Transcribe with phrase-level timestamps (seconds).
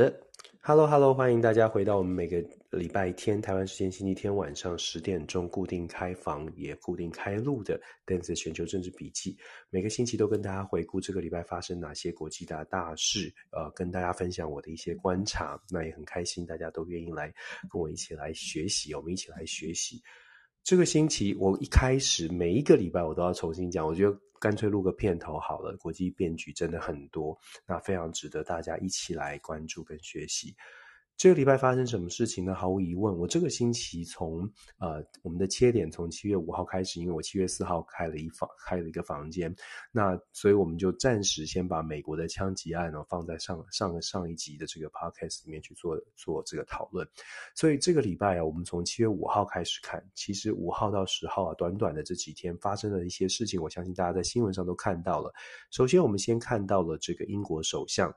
[0.00, 0.18] 的
[0.62, 9.36] ，Hello Hello，欢迎大家回到我们每个礼拜天台湾时间星期天晚上十点钟固定开房也固定开录的 Dance 全球政治笔记。
[9.68, 15.60] 每个星期都跟大家回顾这个礼拜发生哪些国际大大事，呃，跟大家分享我的一些观察。
[15.68, 17.30] 那也很开心，大家都愿意来
[17.70, 20.00] 跟我一起来学习，我们一起来学习。
[20.64, 24.18] 这个星期我一开始每一个礼拜我都要重新讲，我觉得。
[24.40, 30.56] 干脆录个片头好了，国际变局真的很多，那非常值得大家一起来关注跟学习。
[31.20, 32.54] 这个礼拜发生什么事情呢？
[32.54, 39.54] 毫无疑问，我这个星期从呃我们的切点从七月五号开始，因为我七月四号开了一房开了一个房间，
[39.92, 47.06] 那所以我们就暂时先把美国的枪击案呢放在上上上一集的这个 podcast 里面去做做这个讨论。
[47.54, 55.30] 所以这个礼拜啊，我们从七月五号开始看，其实五号到十号啊，短短的这几天发生了一些事情，我相信大家在新闻上都看到了。
[55.70, 58.10] 首先，我们先看到了这个英国首相。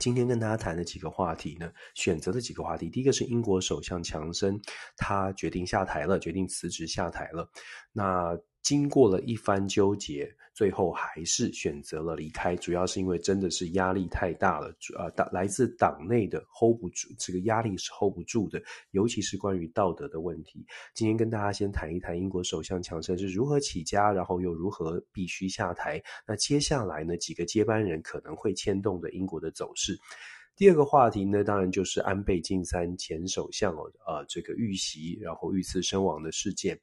[0.00, 4.58] 今天跟大家谈的几个话题呢，选择的几个话题，第一个是英国首相强生，
[4.96, 7.48] 他决定下台了，决定辞职下台了。
[7.92, 20.64] 那经过了一番纠结，最后还是选择了离开，主要是因为真的是压力太大了，呃，党来自党内的 hold 不住，这个压力是 hold 不住的，尤其是关于道德的问题。
[20.94, 26.00] 今天跟大家先谈一谈英国首相强生是如何起家，然后又如何必须下台。
[26.26, 29.98] 那接下来呢，几个接班人可能会牵动的英国的走势。
[30.56, 36.78] 第二个话题呢，当然就是安倍晋三前首相哦，呃，这个遇袭然后遇刺身亡的事件。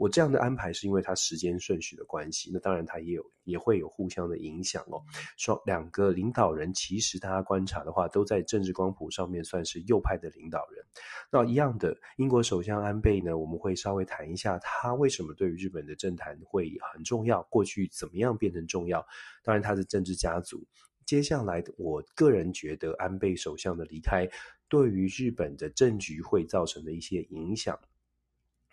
[0.00, 5.02] 我这样的安排是因为它时间顺序的关系，那当然它也有也会有互相的影响哦。
[5.36, 10.82] 说两个领导人其实大家观察的话，都在政治光谱上面算是右派的领导人。
[11.30, 19.06] 那一样的，英国首相安倍呢，我们会稍微谈一下他为什么对于日本的政坛会很重要，过去怎么样变成重要。
[19.44, 20.66] 当然他是政治家族。
[21.04, 24.26] 接下来，我个人觉得安倍首相的离开
[24.66, 27.78] 对于日本的政局会造成的一些影响。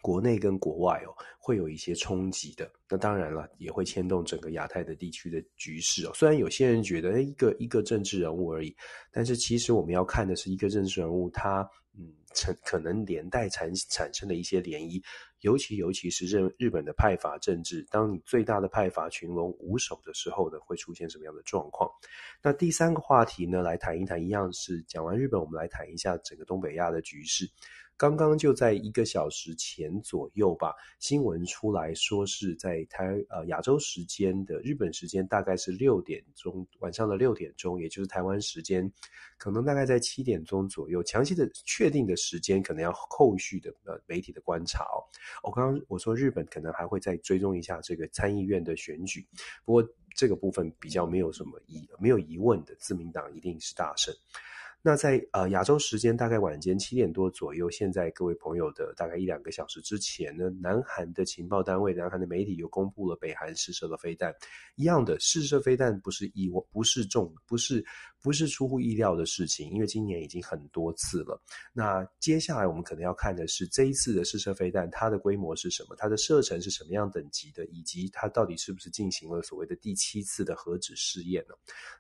[0.02, 2.72] 国内跟国外哦，会有一些冲击的。
[2.90, 6.12] 那当然了，也会牵动整个亚太的地区的局势哦。
[6.14, 8.76] 虽然有些人觉得，一个一个政治人物而已，
[9.12, 11.70] 但是其实我们要看的是一个政治人物，他
[12.00, 15.04] 嗯，成可能连带产产生的一些涟漪。
[15.42, 21.90] 尤其尤其是日日本的派阀政治，当你最大的派阀群龙无首的时候呢，会出现什么样的状况？
[22.42, 27.48] 那第三个话题呢，来谈一谈，一样是讲完日本，我们来谈一下整个东北亚的局势。
[27.98, 38.92] 刚刚就在一个小时前左右吧，新闻出来说是在台呃亚洲时间的日本时间大概是六点钟，晚上的六点钟，也就是台湾时间，
[39.40, 41.04] 可能大概在七点钟左右。
[41.08, 45.02] 详细的确定的时间可能要后续的呃媒体的观察哦。
[45.42, 49.26] 我刚刚我说日本可能还会再追踪一下这个参议院的选举，
[49.66, 49.84] 不过
[50.16, 54.14] 这个部分比较没有什么疑没有疑问的，自民党一定是大胜。
[54.88, 64.34] 那在呃亚洲时间大概晚间七点多左右，现在各位朋友的大概一两个小时之前呢，南韩的情报单位、南韩的媒体又公布了北韩试射的飞弹，
[64.76, 67.86] 一样的试射飞弹不是意外，不是重，不是
[68.24, 71.38] 不是出乎意料的事情，因为今年已经很多次了。
[71.74, 75.98] 那接下来我们可能要看的是这一次的试射飞弹，它的规模是什么？
[75.98, 77.66] 它的射程是什么样等级的？
[77.66, 81.56] 以及它到底是不是进行了所谓的第七次的核子试验呢？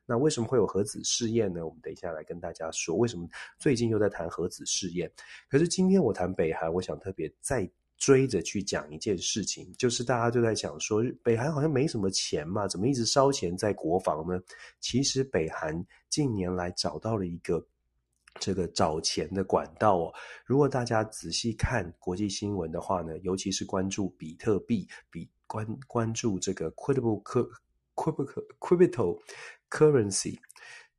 [0.05, 1.65] 那为什么会有核子试验呢？
[1.65, 3.27] 我们等一下来跟大家说为什么
[3.59, 5.11] 最近又在谈核子试验。
[5.49, 14.39] 可是今天我谈北韩，我想特别再追着去讲一件事情，就是大家就在讲说，北韩好像没什么钱嘛，怎么一直烧钱在国防呢？
[14.79, 17.65] 其实北韩近年来找到了一个
[18.39, 20.13] 这个找钱的管道哦。
[20.45, 27.19] 如果大家仔细看国际新闻的话呢，尤其是关注比特币，比关关注这个 crypto
[28.59, 29.19] crypto
[29.71, 30.37] currency。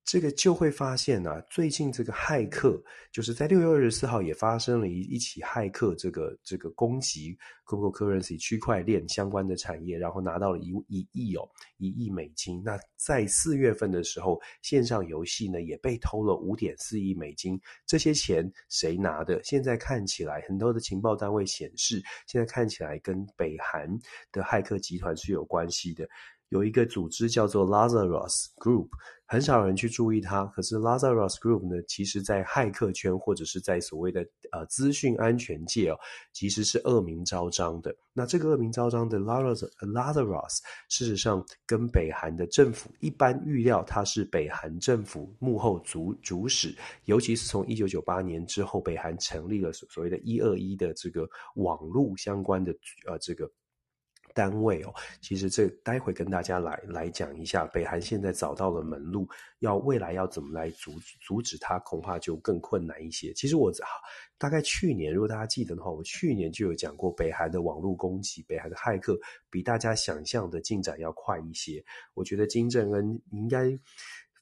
[0.09, 2.83] 这个就会发现啊，最近这个骇客
[3.13, 7.37] 就是在六月二十四号也发生了一一起骇客这个这个攻击
[7.67, 11.47] cryptocurrency 区块链相关的产业，然后拿到了一一亿哦
[11.77, 12.63] 一亿美金。
[12.65, 17.61] 那在四月份的时候，线上游戏呢也被偷了五点四亿美金。
[17.85, 19.39] 这些钱谁拿的？
[19.45, 23.87] 现在看起来很多的情报单位显示，现在看起来跟北韩
[24.33, 26.09] 的骇客集团是有关系的。
[26.51, 28.89] 有一个组织叫做 Lazarus Group，
[29.27, 30.47] 很少人去注意它。
[30.47, 35.99] 可是 Lazarus Group 呢，其实在骇客圈或者是在所谓的呃资讯安全界哦，
[36.33, 37.95] 其实是恶名昭彰的。
[38.15, 40.59] 那这个恶名昭彰的 Lazarus Lazarus，
[40.89, 46.75] 事实上跟北韩的政府一般预料，它是北韩政府幕后主主使。
[47.05, 52.73] 尤其是从一九九八年之后，北韩成立了所谓的“一二一”的这个网络相关的
[53.07, 53.51] 呃这个。
[54.39, 63.33] 单位哦，其实这待会跟大家来来讲一下，北韩现在找到了门路，要未来要怎么来阻阻止它，恐怕就更困难一些。
[63.33, 63.73] 其实我
[64.39, 69.19] 大概去年，如果大家记得的话，我去年就有讲过，北韩的网络攻击，北韩的骇客
[69.51, 71.85] 比大家想象的进展要快一些。
[72.15, 73.77] 我觉得金正恩应该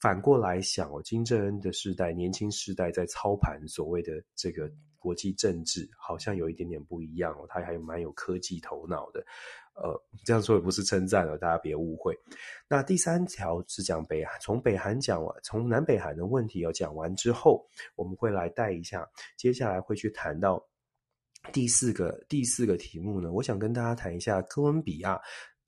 [0.02, 9.25] 反过来想哦，金正恩的世代，年轻世代在操盘所谓的这个国际政治，好像有一点点不一样哦，他还蛮有科技头脑的。
[9.76, 12.19] 呃，这样说也不是称赞了，大家别误会。
[12.69, 17.64] 那第三条是讲北韩，从北韩讲完，从南北韩的问题要讲完之后，
[17.94, 20.62] 我们会来带一下，接下来会去谈到
[21.52, 25.20] 第四个第四个题目呢，我想跟大家谈一下哥伦比亚。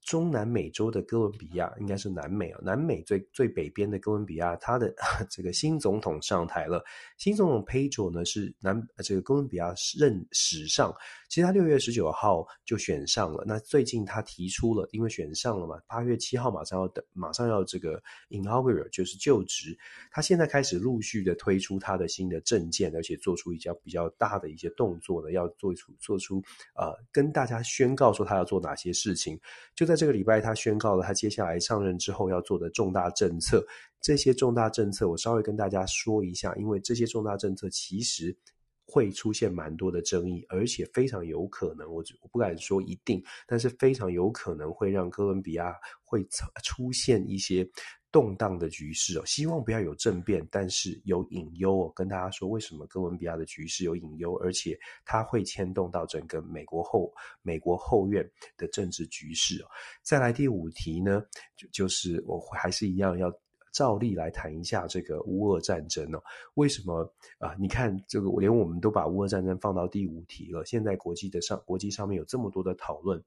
[0.07, 4.91] 中南美洲的哥伦比亚应该是南美啊，南美最最北边的哥伦比亚，它的
[5.29, 6.83] 这个新总统上台了。
[7.19, 10.91] 新总统佩佐呢是南这个哥伦比亚任史上，
[11.29, 13.45] 其实他六月十九号就选上了。
[13.47, 19.77] 那最近他提出了，因为选上了嘛，八月七号马上要等，马上要这个 inaugural 就是就职。
[20.11, 26.43] 他现在开始陆续的推出他的新的政见，而且做出一些比较大的一些动作呢，要做出做出
[26.75, 29.39] 呃跟大家宣告说他要做哪些事情，
[29.77, 29.99] 就在。
[29.99, 33.67] 这个礼拜，他宣告了他接下来上任之后要做的重大政策。
[34.01, 38.33] 这些重大政策，我稍微跟大家说一下，因为这些重大政策其实
[38.91, 46.27] 会出现蛮多的争议，而且非常有可能，我我不敢说一定，但是非常有可能会让哥伦比亚会
[46.65, 47.69] 出现一些。
[48.11, 51.93] 动荡的局势哦，希望不要有政变，但是有隐忧哦。
[51.95, 54.75] 跟大家说，为什么哥伦比亚的局势有隐忧，而且
[55.05, 57.13] 它会牵动到整个美国后
[57.43, 58.27] 美国后院
[58.57, 59.69] 的政治局势哦。
[60.03, 61.23] 再来第五题呢，
[61.55, 63.31] 就就是我还是一样要
[63.73, 66.23] 照例来谈一下这个乌俄战争哦。
[66.55, 67.03] 为什么
[67.39, 67.55] 啊？
[67.59, 73.23] 你看这个，连我们都把乌俄战争放到第五题了，现在国际的上国际上面有这么多的讨论。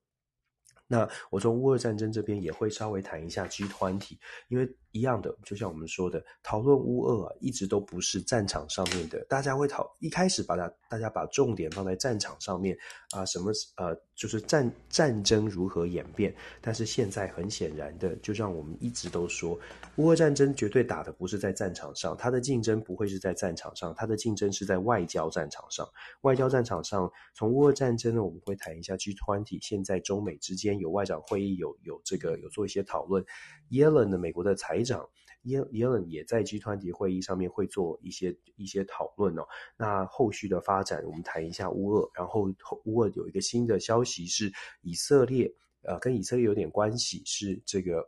[0.91, 4.17] 那我从乌俄战争这边也会稍微谈一下 G20，
[4.49, 12.77] 因为一样的，就像我们说的，讨论乌俄啊，一直都不是战场上面的，大家会讨一开始把它大家把重点放在战场上面
[13.11, 19.57] 啊，什么呃，就是战战争如何演变，但是现在很显然的，就像我们一直都说，
[19.95, 25.87] 乌俄战争绝对打的不是在战场上，它的竞争不会是在战场上，它的竞争是在外交战场上，
[26.23, 30.80] 外交战场上，从乌俄战争呢，我们会谈一下 G20，现在中美之间。
[30.81, 33.23] 有外长会议，有有这个有做一些讨论。
[33.69, 35.07] 耶伦的美国的财长
[35.43, 39.43] 耶耶伦也在 G20 会议上面会做一些一些讨论哦。
[39.77, 42.09] 那后续的发展，我们谈一下乌俄。
[42.13, 42.51] 然后
[42.83, 44.51] 乌俄有一个新的消息是，
[44.81, 45.49] 以色列
[45.83, 48.05] 呃跟以色列有点关系，是这个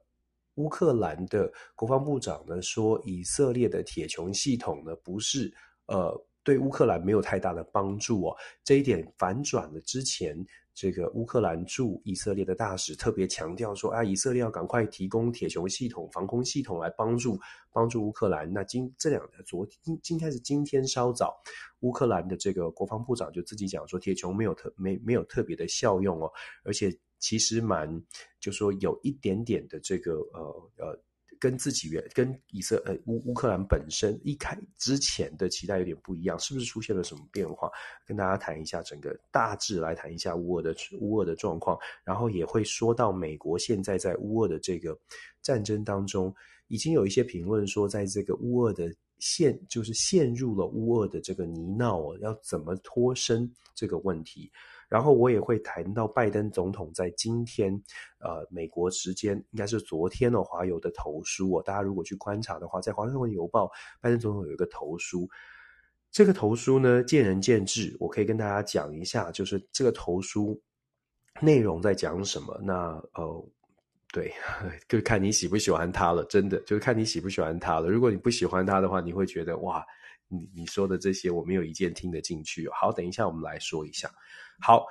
[0.55, 5.51] 乌克兰的国防部长呢说，以色列的铁穹系统呢不是
[5.85, 8.35] 呃对乌克兰没有太大的帮助哦。
[8.63, 10.45] 这一点反转了之前。
[10.73, 17.39] 这个乌克兰驻以色列的大使特别强调说：“啊，以色列要赶快提供铁穹系统、防空系统来帮助
[17.71, 21.35] 帮助乌克兰。”那今这两天，昨天今天是今天稍早，
[21.81, 26.31] 乌克兰的这个国防部长就自己讲说，铁穹没有特没没有特别的效用哦，
[26.63, 28.03] 而且其实蛮
[28.39, 31.03] 就说有一点点的这个呃呃。
[31.43, 37.69] 跟自己原跟以色呃乌乌克兰本身一开之前的期待有点不一样，是不是出现了什么变化？
[38.07, 44.97] 跟大家谈一下整个大致来谈一下乌俄的乌俄的状况，然后也会说到美国现在在乌俄的这个
[45.41, 46.33] 战争当中，
[46.69, 48.89] 已经有一些评论说，在这个乌俄的
[49.19, 54.49] 陷就是陷入了乌俄的这个泥淖，要怎么脱身这个问题。
[54.93, 57.73] 然后我也会谈到拜登总统在今天，
[58.19, 61.63] 呃，美国时间应该是昨天的华邮的投书哦。
[61.63, 65.27] 大家如果去观察的话，在华盛顿邮报，拜登总统有一个投书。
[66.11, 67.97] 这个投书呢，见仁见智。
[67.99, 70.61] 我可以跟大家讲一下，就是这个投书
[71.41, 72.55] 内容在讲什么。
[72.63, 73.45] 那呃，
[74.11, 74.31] 对，
[74.87, 76.23] 就看你喜不喜欢他了。
[76.25, 77.89] 真的，就是看你喜不喜欢他了。
[77.89, 79.83] 如果你不喜欢他的话，你会觉得哇，
[80.33, 82.67] 你你说的这些我没有一件听得进去。
[82.69, 84.09] 好，等一下我们来说一下。
[84.59, 84.85] 好，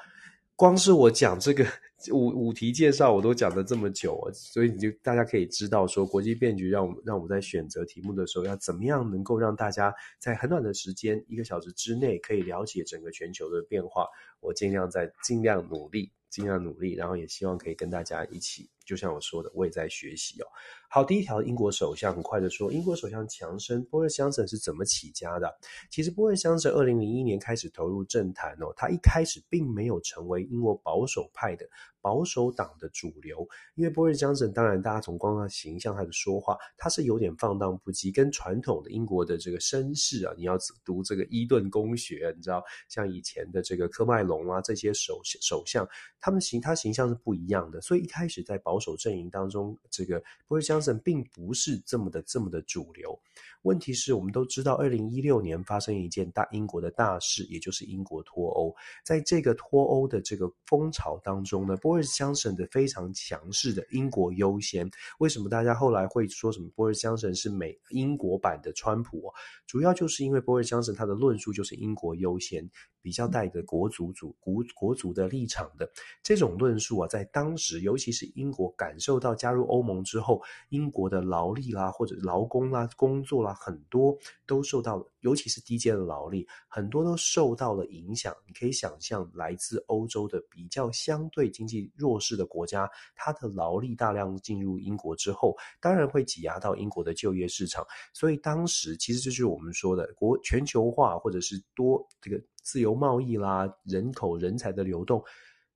[0.54, 1.66] 光是我讲这个
[2.12, 14.06] 五五题介绍，我都讲了这么久，所以你就大家可以知道说，国际变局让我让我们在选择题目的时候，要怎么样能够让大家在很短的时间，一个小时之内，可以了解整个全球的变化。
[14.40, 20.46] 我尽量在尽量努力，尽量努力，然后也希望可以跟大家一起，就像我说的，我也在学习哦。
[20.94, 25.50] 好，第一条，英国首相很快的说，英国首相强生，波瑞强森是怎么起家的？
[25.88, 31.66] 其实波瑞强森二零零一年开始投入政坛哦，他一开始并没有成为英国保守派的
[32.02, 45.88] 保守党的主流，因为波瑞强森当然大家从光他的形象、他的说话，他是有点放荡不羁，跟传统的英国的这个绅士啊，你要读这个伊顿公学，你知道，像以前的这个科麦隆啊这些首首相，
[46.20, 53.18] 他们形他形象是不一样的，所以一开始在保守阵营当中，这个波瑞强并不是这么的这么的主流。
[53.62, 58.74] 问题是我们都知道，二零一六年发生一件大英国的大事，也就是英国脱欧。
[59.04, 64.90] 在这个脱欧的这个风潮当中呢，波瑞斯强森的非常强势的英国优先。
[65.18, 69.32] 为什么大家后来会说什么波瑞斯强森是美英国版的川普？
[69.64, 72.68] 主要就是因为波瑞斯强森他的论述就是英国优先。
[73.04, 75.90] 比较带着国族主国国族的立场的
[76.22, 80.40] 这种论述啊，在当时，尤其是英国感受到加入欧盟之后，
[80.72, 88.34] 英国的劳力啦，或者劳工啦，工作啦，很多都受到，尤其是低阶的劳力，很多都受到了影响。
[88.46, 97.86] 你可以想象，来自欧洲的比较相对经济弱势的国家，它的劳力大量进入英国之后，当然会挤压到英国的就业市场。
[98.14, 102.42] 所以当时，其实就是我们说的国全球化，或者是多这个。
[102.64, 105.20] 自由贸易啦，人口人才的流动，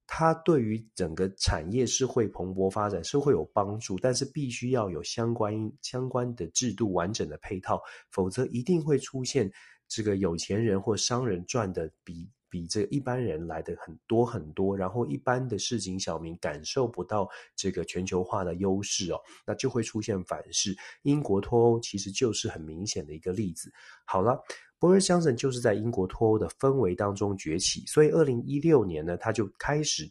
[0.07, 9.51] 它对于整个产业是会蓬勃发展，是会有帮助，但是必须要有相关相关的制度完整的配套，否则一定会出现
[9.89, 20.77] 这个有钱人或商人赚的比比这一般人来的很多很多，然后一般的市井小民感受不到这个全球化的优势哦，那就会出现反噬。
[21.03, 23.73] 英国脱欧其实就是很明显的一个例子。
[24.05, 24.41] 好了。
[24.79, 30.07] 波瑞斯强森就是在英国脱欧的氛围当中崛起，所以二零一六年呢，他就开始，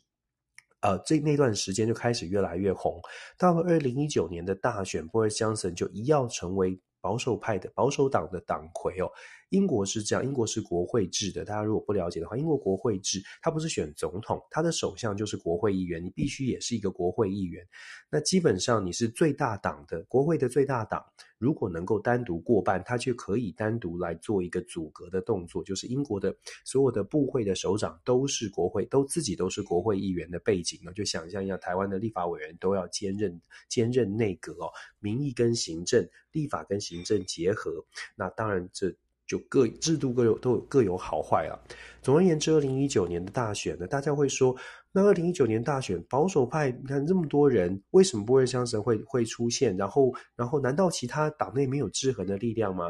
[0.81, 2.99] 呃，这那段时间就开始越来越红。
[3.37, 6.75] 到了二零一九年的大选，波瑞斯强森就一跃成为
[7.05, 9.07] 保守派的保守党的党魁哦。
[9.49, 11.45] 英国是这样，英国是国会制的。
[11.45, 17.63] 大家如果不了解的话，英国国会制，它不是选总统，它的首相就是国会议员，你必须也是一个国会议员。
[18.09, 21.05] 那基本上你是最大党的国会的最大党，
[21.45, 25.63] 如果能够单独过半，他却可以单独来做一个组阁的动作。
[25.63, 37.85] 就是英国的所有的部会的首长都是国会，都自己都是国会议员的背景呢，就想象一下，台湾的立法委员都要兼任兼任内阁哦，民意跟行政、立法跟行政结合。
[38.15, 38.91] 那当然这。
[39.27, 41.57] 就各制度各有都有各有好坏啊。
[42.03, 44.55] 总而言之，二零一九年的大选呢，大家会说，
[44.95, 49.75] 那二零一九年大选保守派，你看这么多人，为什么波瑞强森会会出现？
[49.75, 52.85] 然后，然后难道其他党内没有制衡的力量吗？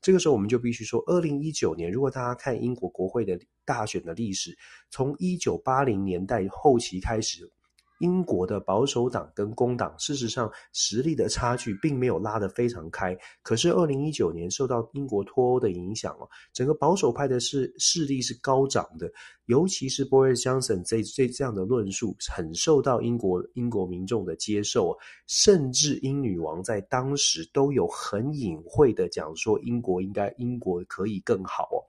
[0.00, 4.56] 这个时候我们就必须说，二零一九年，如果大家看英国国会的大选的历史，
[4.90, 7.52] 从一九八零年代后期开始。
[8.00, 13.14] 英国的保守党跟工党，事实上实力的差距并没有拉得非常开。
[13.42, 19.06] 可是，二零一九年受到英国脱欧的影响哦，整个保守派的势势力是高涨的，
[19.50, 31.82] 尤其是波瑞斯强森这这这样的论述，很受到英国英国民众的接受，甚至英女王在当时都有很隐晦的讲说，英国应该英国可以更好哦。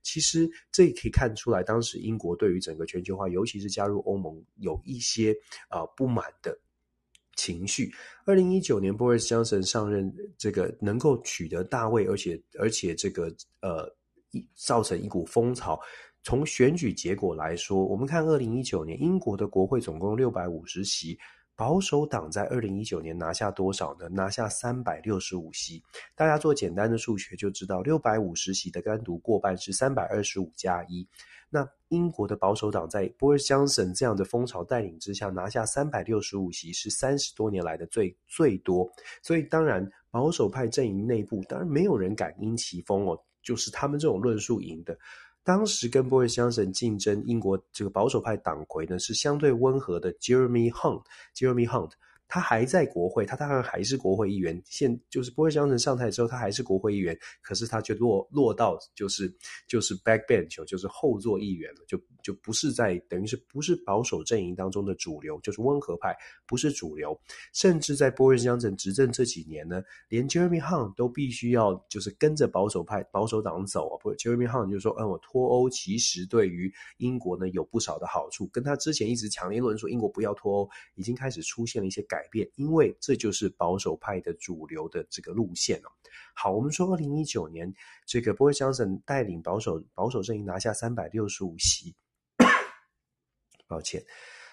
[0.00, 5.32] 其实这也可以看出来，当时英国对于整个全球化，尤其是加入欧盟，有一些
[5.68, 6.56] 啊、呃、不满的
[7.34, 7.92] 情绪。
[8.26, 13.24] 二零一九年，波瑞斯强森上任，这个能够取得大位，而且而且这个
[13.60, 13.92] 呃
[14.54, 15.78] 造成一股风潮。
[16.28, 21.18] 从选举结果来说，我们看二零一九年英国的国会总共六百五十席。
[21.56, 24.10] 保守党在二零一九年拿下多少呢？
[24.10, 25.82] 拿下三百六十五席。
[26.14, 31.08] 大家做简单的数学就知道，六百五十席的单独过半是三百二十五加一。
[31.48, 38.86] 那英国的保守党在波瑞斯强森这样的风潮带领之下，拿下三百六十五席，是三十多年来的最最多。
[39.22, 44.94] 所以当然，保守派阵营内部当然没有人敢因其风哦，就是他们这种论述赢的。
[45.48, 51.92] 当时跟 Boris Johnson 竞争，英国这个保守派党魁呢，是相对温和的 Jeremy Hunt，Jeremy Hunt。
[52.28, 54.62] 他还在国会，他当然还是国会议员。
[54.66, 59.34] 现就是波瑞斯强森上台之后，他还是国会议员，可是他却落落到就是
[59.66, 66.14] 就是 backbench，就是后座议员了，就就不是在等于是不是保守阵营当中的主流，就是温和派
[66.46, 67.18] 不是主流。
[67.54, 73.96] 甚至在波瑞斯强森执政这几年呢，连 Jeremy Hunt 都必须要就是跟着保守派保守党走啊。
[74.02, 85.88] 不，Jeremy Hunt 就说：“嗯，我脱欧其实对于英国呢有不少的好处，跟他之前一直强烈论说英国不要脱欧，已经开始出现了一些改。”改变，因为这就是保守派的主流的这个路线哦。
[86.34, 87.72] 好，我们说二零一九年，
[88.06, 91.94] 这个波瑞斯强森带领保守保守阵营拿下三百六十五席，
[93.68, 94.04] 抱歉。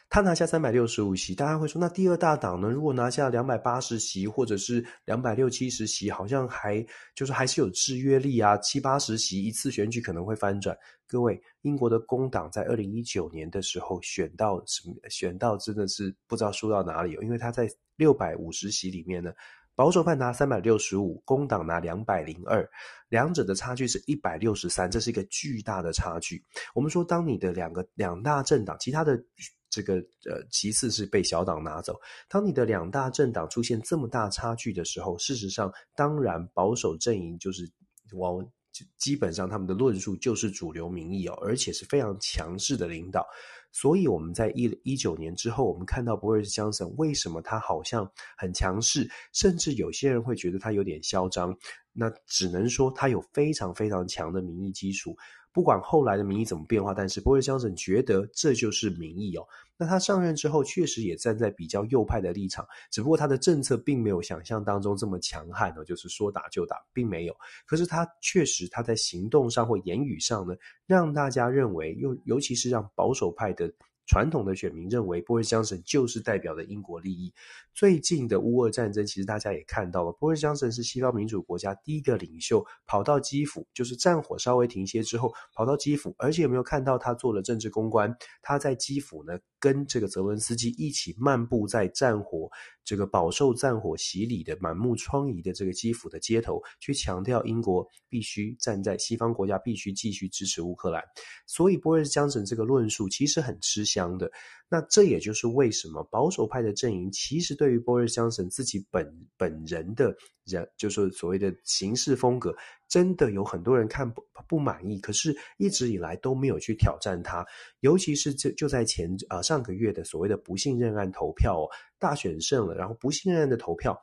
[0.08, 2.70] 他拿下三百六十五席，大家会说，那第二大党呢？
[2.70, 10.78] 如果拿下两百八十席，或者是两百六七十席，好像还就是还是有制约力啊，七八十席一次选举可能会翻转。
[11.08, 14.96] 各位，英国的工党在二零一九年的时候选到什么？
[15.10, 17.68] 选到真的是不知道输到哪里，因为他在
[17.98, 19.34] 六百五十席里面呢。
[19.78, 22.66] 保守派拿三百六十五，工党拿两百零二，
[23.10, 26.42] 两者的差距是一百六十三，这是一个巨大的差距。
[26.74, 29.22] 我们说，当你的两个两大政党，其他的
[29.70, 29.96] 这个
[30.32, 32.00] 呃，其次是被小党拿走。
[32.30, 37.70] 当你的两大政党出现这么大差距的时候，事实上，当然保守阵营就是
[38.14, 38.50] 往
[38.98, 43.26] 基本上他们的论述就是主流民意哦，而且是非常强势的领导。
[43.72, 51.56] 所以我们在一一九年之后，我们看到波瑞斯·强森为什么他好像很强势，甚至有些人会觉得他有点嚣张。
[51.92, 55.16] 那只能说他有非常非常强的民意基础。
[55.56, 59.48] 不管后来的民意怎么变化，但是波瑞强森觉得这就是民意哦。
[59.78, 67.34] 那他上任之后，确实也站在比较右派的立场，只不过他的政策并没有想象当中这么强悍哦，就是说打就打，并没有。
[67.66, 70.54] 可是他确实他在行动上或言语上呢，
[70.86, 73.72] 让大家认为，尤尤其是让保守派的。
[74.06, 77.34] 传统的选民认为，波瑞斯·强森就是代表的英国利益。
[77.74, 88.16] 最近的乌俄战争，其实大家也看到了，波瑞斯·强森是西方民主国家第一个领袖，跑到基辅，就是战火稍微停歇之后，跑到基辅，而且有没有看到他做了政治公关？
[88.42, 92.48] 他在基辅呢，跟这个泽伦斯基一起漫步在战火。
[92.84, 101.04] 这个饱受战火洗礼的满目疮痍的这个基辅的街头，去强调英国必须站在西方国家，必须继续支持乌克兰。
[101.48, 104.32] 所以波瑞斯·江省这个论述其实很吃香的。
[104.68, 109.08] 那这也就是为什么保守派的阵营其实对于鲍瑞斯·强森自己本
[109.38, 112.56] 本人的人，就是所谓的行事风格，
[112.90, 117.46] 真的有很多人看不不满意，可是一直以来都没有去挑战他。
[117.82, 121.70] 尤其是就就在前啊、呃、上个月的所谓的不信任案投票哦，
[122.00, 123.96] 大选胜了，然后不信任案的投票，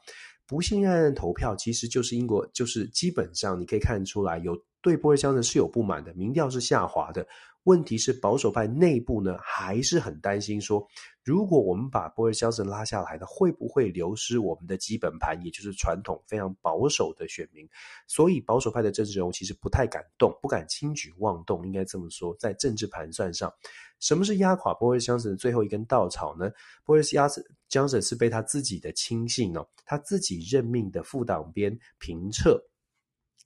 [0.47, 7.27] 不信任案投票其实就是英国，就是基本上你可以看出来，有对鲍瑞斯·强森是有不满的，民调是下滑的。
[7.65, 10.85] 问题是保守派内部呢，还是很担心说，
[11.23, 17.69] 如果我们把鲍瑞斯·强森拉下来的，会不会流失我们的基本盘，也就是传统非常保守的选民？
[18.09, 22.35] 所以保守派的政治人物其实不太敢动，不敢轻举妄动，应该这么说。
[22.37, 23.53] 在政治盘算上，
[24.01, 26.51] 什么是压垮鲍瑞斯·强森的最后一根稻草呢？
[26.85, 27.17] 鲍瑞斯·
[27.69, 32.61] 强森是被他自己的亲信哦，他自己任命的副党鞭平撤，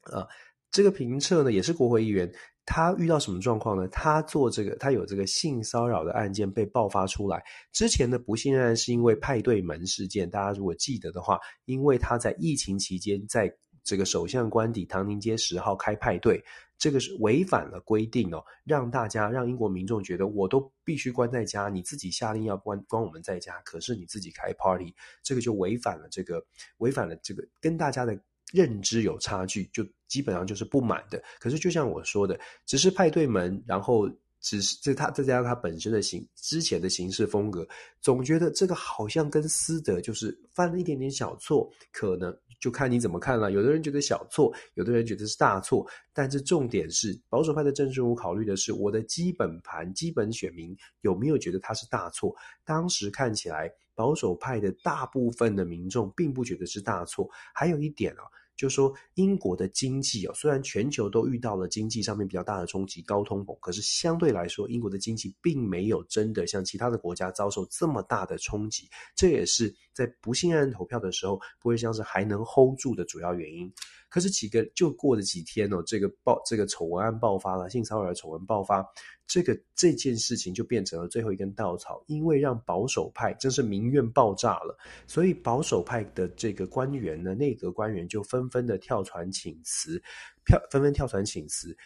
[0.04, 0.26] 啊，
[0.70, 2.32] 这个平撤呢也是国会议员。
[2.66, 3.86] 他遇到什么状况呢？
[3.88, 7.42] 他做这个，他有这个性骚扰的案件被爆发出来。
[7.72, 13.50] 之前的不信任案是因为派对门事件，大家如果记得的话，因为他在疫情期间在
[13.84, 16.44] 这个首相官邸唐宁街十号开派对，
[16.76, 26.44] 这个是违反了规定哦，让大家让英国民众觉得我都必须关在家，你自己下令要关关我们在家，可是你自己开 party，这个就违反了这个
[26.78, 28.18] 违反了这个跟大家的。
[28.52, 31.22] 认知有差距，就基本上就是不满的。
[31.38, 34.08] 可是就像我说的，只是派对门，然后
[34.40, 37.66] 只是这他再加上他本身的行之前的行事风格，
[38.00, 43.50] 总觉得这个好像跟私德就是犯了一点点小错，可能就看你怎么看了。
[43.50, 52.32] 有的人觉得小错，有的人觉得是大错，但是重点是保守派的政治人物考虑的是我的基本盘、基本选民有没有觉得他是大错。
[52.64, 57.28] 当时看起来保守派的大部分的民众并不觉得是大错。
[57.52, 58.22] 还有一点啊。
[58.56, 68.88] 就说英国的经济啊，虽然全球都遇到了经济上面比较大的冲击，高通膨，可是相对来说，英国的经济并没有真的像其他的国家遭受这么大的冲击。
[69.14, 73.72] 这也是在不信任投票的时候，不会像是还能 hold 住的主要原因。
[74.10, 78.86] 可是几个就过了几天哦，这个爆这个丑闻案爆发了，性骚扰的丑闻爆发。
[79.26, 84.78] 这个这件事情就变成了最后一根稻草，因为让保守派真是民怨爆炸了，
[85.08, 90.00] 所以保守派的这个官员呢，内阁官员就纷纷的跳船请辞，
[90.44, 91.76] 票纷纷跳船请辞。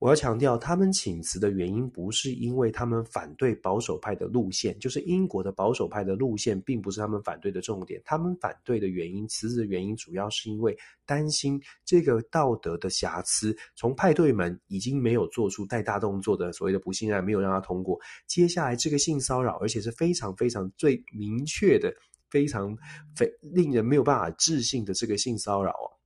[0.00, 8.00] 我要强调，他们请辞的原因不是因为他们反对保守派的路线，就是英国的保守派的路线并不是他们反对的重点。
[8.02, 13.54] 他们反对的原因，辞职的原因主要是因为担心这个道德的瑕疵。
[13.76, 18.00] 从派对门已经没有做出太大动作的所谓的不信任，没有让他通过。
[18.26, 21.94] 接下来这个性骚扰，而且是非常非常最明确的、
[22.30, 22.74] 非常
[23.14, 25.99] 非令人没有办法置信的这个性骚扰哦。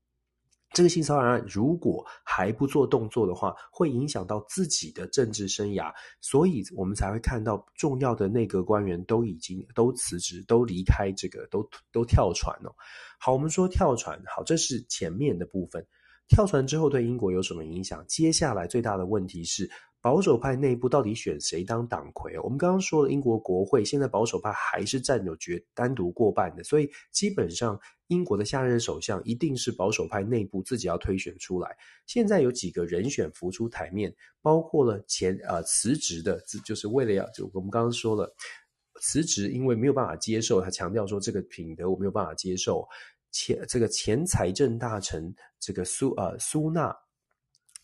[0.75, 12.75] 这个性骚扰案如果还不做动作的话，会影响到自己的政治生涯，所以我们才会看到重要的内阁官员都已经都辞职，都离开这个，都都跳船了。
[13.19, 15.87] 好，我们说跳船，好，这是前面的部分。
[16.27, 18.05] 跳船之后对英国有什么影响？
[18.09, 19.71] 接下来最大的问题是。
[20.05, 22.39] 保守派内部到底选谁当党魁？
[22.41, 31.75] 我们刚刚说了，英国国会现在保守派还是占有绝单独过半的，所以基本上英国的下任首相一定是保守派内部自己要推选出来。
[32.05, 38.31] 现在有几个人选浮出台面，包括了前呃辞职的，就是为了要就我们刚刚说了
[39.01, 42.87] 辞职，因为没有办法接受，他强调说这个品德我没有办法接受。
[43.33, 46.95] 前这个前财政大臣这个苏呃苏纳。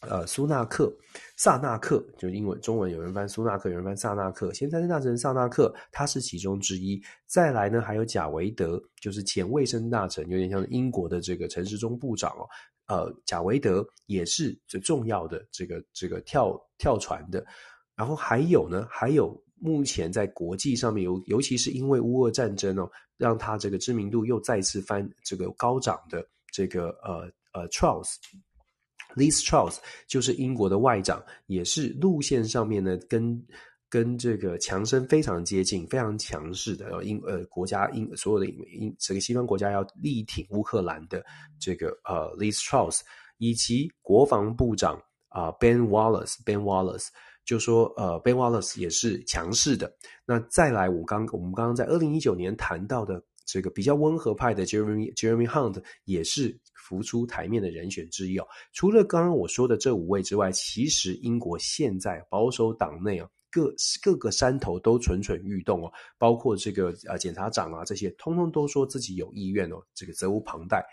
[0.09, 0.91] 呃，苏纳克、
[1.37, 4.51] 萨纳克，就是英文、中文有人翻苏纳克，有人翻萨纳克。
[4.51, 6.99] 前财政大臣萨纳克，他是其中之一。
[7.27, 12.49] 再来呢，还有贾维德，就是前卫生大臣，有点像英国的这个陈时中部长哦。
[12.87, 17.45] 呃，贾维德也是最重要的这个这个跳跳船的。
[17.95, 28.15] 然后还有呢，还有目前在国际上面尤尤其是因为乌俄战争哦，让他这个知名度又再次翻这个高涨的这个呃呃 Truss。
[29.17, 33.45] Liz Truss 就是英国的外长，也是路线上面呢，跟
[33.89, 37.03] 跟这个强生非常接近，非常强势的。
[37.05, 41.25] 英呃国家英所有的英这个西方国家要力挺乌克兰的
[41.59, 43.01] 这个呃 Liz Truss，
[43.39, 47.09] 以及国防部长啊、Ben Wallace Ben Wallace
[47.45, 49.93] 就说呃 Ben Wallace 也是强势的。
[50.25, 53.23] 那再来我刚我们刚刚在二零一九年谈到的。
[53.51, 58.47] 这个比较温和派的 Jeremy Jeremy Hunt 也是浮出台面的人选之一哦。
[58.73, 70.85] 除了刚刚我说的这五位之外，其实英国现在保守党内啊，各各个山头都蠢蠢欲动哦，包括这个呃检察长啊这些，通通都说自己有意愿哦，这个责无旁贷。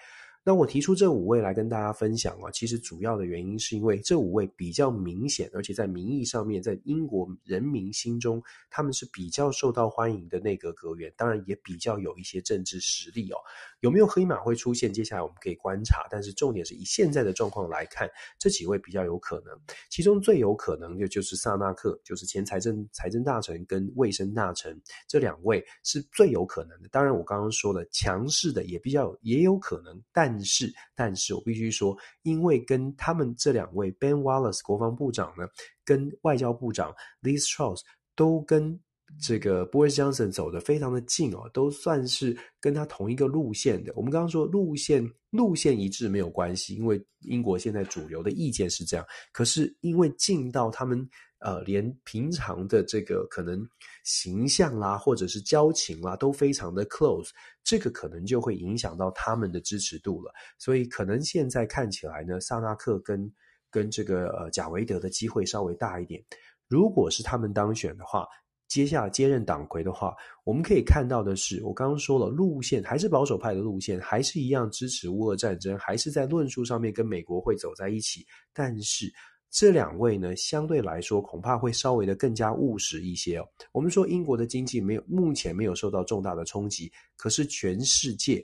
[0.48, 13.36] 那我提出这五位来跟大家分享啊，其实主要的原因是因为这五位比较明显，而且在民意上面，在英国人民心中，他们是比较受到欢迎的内阁阁员，当然也比较有一些政治实力哦。
[13.82, 14.94] 有没有黑马会出现？
[14.94, 19.54] 接下来我们可以观察，但是重点是以现在的状况来看，这几位比较有可能，
[19.90, 26.88] 其中最有可能的就是萨纳克，就是前财政财政大臣跟卫生大臣这两位是最有可能的。
[26.88, 30.37] 当然，我刚刚说了，强势的也比较也有可能，但。
[30.44, 35.48] 是，但是我必须说，因为跟他们这两位 Ben Wallace 国防部长呢，
[35.84, 37.82] 跟外交部长 Liz Truss
[38.16, 38.80] 都跟
[39.22, 43.94] 这个 Boris Johnson 走得非常的近哦，都算是跟他同一个路线的。
[43.96, 49.06] 我们刚刚说路线路线一致没有关系，因为英国现在主流的意见是这样。
[49.32, 51.08] 可是因为近到他们。
[51.40, 53.64] 呃，连平常的这个可能
[54.04, 57.30] 形象啦，或者是交情啦，都非常的 close，
[57.64, 60.34] 这个可能就会影响到他们的支持度了。
[60.58, 63.32] 所以可能现在看起来呢，萨纳克跟
[63.70, 66.20] 跟这个呃贾维德的机会稍微大一点。
[66.68, 68.26] 如果是他们当选的话，
[68.68, 79.12] 接下来接任党魁的话，我们可以看到的是，我刚刚说了，路线还是保守派的路线，还是一样支持乌俄战争，还是在论述上面跟美国会走在一起，但是。
[79.50, 83.48] 这两位呢，相对来说恐怕会稍微的更加务实一些哦。
[83.72, 88.44] 我们说英国的经济没有目前没有受到重大的冲击，可是全世界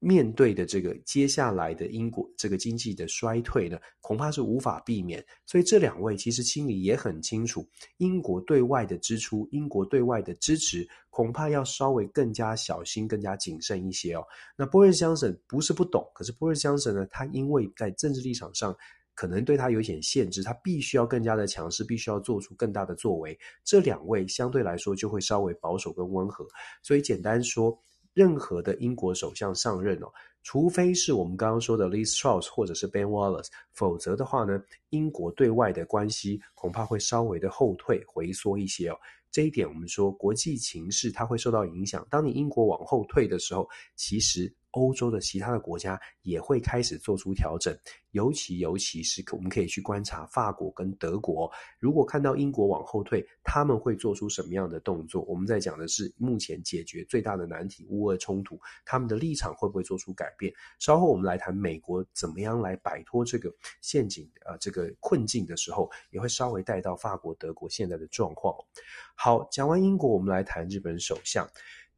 [0.00, 5.24] 面对的这个接下来的英国这个经济的衰退呢，恐怕是无法避免。
[5.46, 7.64] 所以这两位其实心里也很清楚，
[7.98, 14.24] 英国对外的支出、英国对外的支持，恐怕要稍微更加小心、更加谨慎一些哦。
[14.56, 18.74] 那波瑞先生不是不懂，可是波瑞先生呢，他因为在政治立场上。
[19.12, 23.38] 可能对他有一点限制，他必须要更加的强势，必须要做出更大的作为。
[23.62, 26.46] 这两位相对来说就会稍微保守跟温和。
[26.82, 27.78] 所以简单说，
[28.12, 38.96] 任何的英国首相上任哦，除非是我们刚刚说的 Liz Truss 或者是 Ben Wallace，否则的话呢，英国对外的关系恐怕会稍微的后退回缩一些哦。
[39.30, 42.06] 这一点我们说国际情势它会受到影响。
[42.10, 44.52] 当你英国往后退的时候，其实。
[44.72, 47.76] 欧洲的其他的国家也会开始做出调整，
[48.12, 55.22] 尤其尤其是我们可以去观察法国跟德国，如果看到英国往后退，他们会做出什么样的动作？
[55.22, 60.52] 我们在讲的是目前解决最大的难题乌俄冲突，他们的立场会不会做出改变？
[60.78, 68.54] 稍后我们来谈美国怎么样来摆脱这个陷阱，呃，这个困境的时候，也会稍微带到法国、德国现在的状况。
[69.14, 71.48] 好，讲完英国，我们来谈日本首相。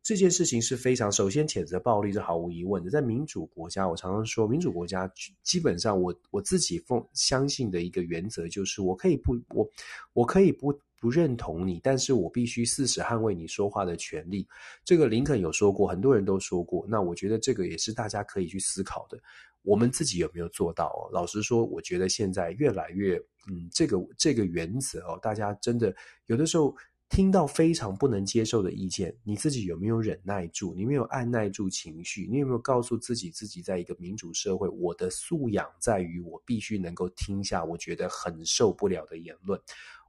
[0.03, 2.91] 这件事情是非常，首先谴责暴力是毫无疑问的。
[2.91, 5.09] 在民主国家，我常常说，民主国家
[5.45, 9.71] 基本上我我自己奉相信的一个原则就是，我可以不我
[10.13, 14.45] 我可以不不认同你，但是我必须誓死捍卫你说话的权利。
[14.85, 16.85] 这个林肯有说过，很多人都说过。
[16.89, 19.17] 那我觉得这个也是大家可以去思考的。
[19.63, 21.07] 我们自己有没有做到哦？
[21.13, 23.17] 老实说，我觉得现在越来越
[23.49, 25.95] 嗯，这个这个原则哦，大家真的
[26.27, 26.75] 有的时候。
[27.13, 30.73] 听到非常不能接受的意见，你自己有没有忍耐住？
[30.75, 32.27] 你有没有按耐住情绪？
[32.31, 39.61] 你有没有告诉自己，自己在一个民主社会，我的素养在于我必须能够听下我觉得很受不了的言论。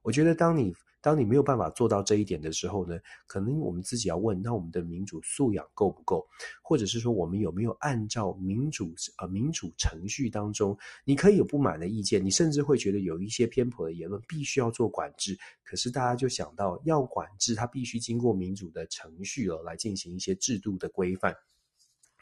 [0.01, 6.25] 我觉得当你当你没有办法做到这一点的时候呢，可能我们自己要问：那我们的民主素养够不够？
[6.61, 15.37] 或者是说，我们有没有按照民主呃民主程序当中，你可以有不满的意见，你甚至会觉得有一些偏颇的言论必须要做管制。
[15.63, 21.35] 可是大家就想到要管制，它必须经过民主的程序了，来进行一些制度的规范。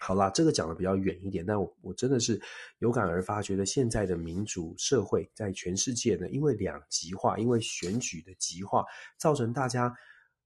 [0.04, 2.42] 好啦，这个讲的比较远一点，但我我真的是
[2.80, 8.84] 有感而发，觉得现在的民主社会在全世界呢，因为两极化，因为选举的极化，
[9.20, 9.96] 造成大家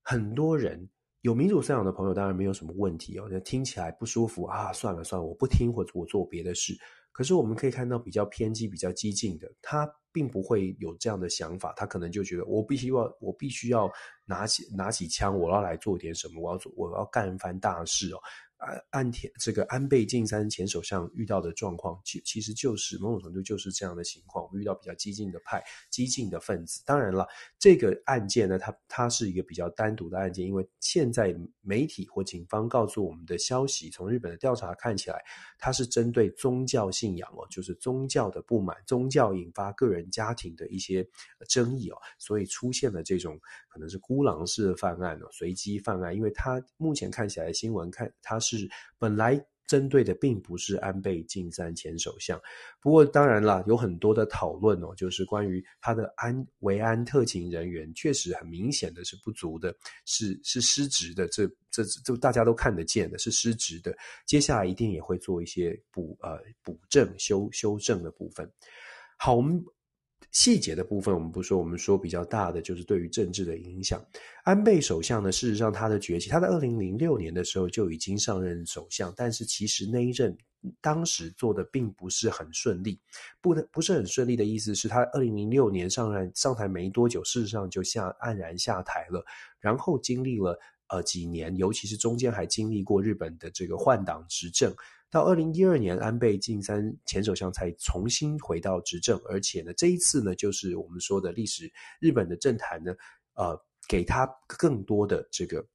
[0.01, 0.85] 很多人
[1.21, 6.77] 有民主思想的朋友当然没有什么问题哦，那听起来不舒服啊，算了算了，我不听或者我做别的事。
[7.13, 13.89] 可是我们可以看到比较偏激、比较激进的，他并不会有这样的想法，他可能就觉得我必须要，我必须要
[14.25, 18.19] 拿起拿起枪，我要来做点什么，我要做，我要干一番大事哦。
[18.57, 24.45] 安安田这个安倍晋三前首相遇到的状况，其其实就是某种程度就是这样的情况。
[24.45, 26.81] 我们遇到比较激进的派、激进的分子。
[26.85, 27.27] 当然了，
[27.59, 35.21] 这个案件呢，它它是一个比较单独的案件，因为现在媒体或警方告诉我们的消息，从日本的调查看起来，
[35.59, 41.07] 它是针对宗教信仰哦，就是宗教的不满，宗教引发个人家庭的一些
[41.47, 46.15] 争议哦，所以出现了这种可能是孤狼式的犯案哦，随机犯案。
[46.15, 48.69] 因为它目前看起来新闻看它是。
[48.97, 52.39] 本来针对的并不是安倍晋三前首相，
[52.79, 63.95] 不过当然啦，有很多的讨论哦，就是关于他的安维安特勤人员确实很明显的是不足的，是是失职的，这这这大家都看得见的，是失职的。
[64.27, 68.47] 接下来一定也会做一些补呃补正修修正的部分。
[69.17, 69.63] 好，我们。
[70.31, 74.03] 细节的部分我们不说，我们说比较大的就是对于政治的影响。
[74.43, 80.37] 安倍首相呢，事实上他的崛起，他在二零零六年的时候就已经上任首相，但是其实那一任
[80.81, 82.99] 当时做的并不是很顺利。
[83.39, 89.25] 不不是很顺利的意思是他二零零六年上任上台没多久，事实上就下黯然下台了，
[89.59, 90.59] 然后经历了
[90.89, 94.73] 呃几年，尤其是中间还经历过日本的这个换党执政。
[95.09, 102.93] 到二零一二年，安倍晋三前首相才重新回到执政，而且呢，这一次呢，就是我们说的历史，日本的政坛呢，
[103.35, 105.65] 呃，给他更多的这个。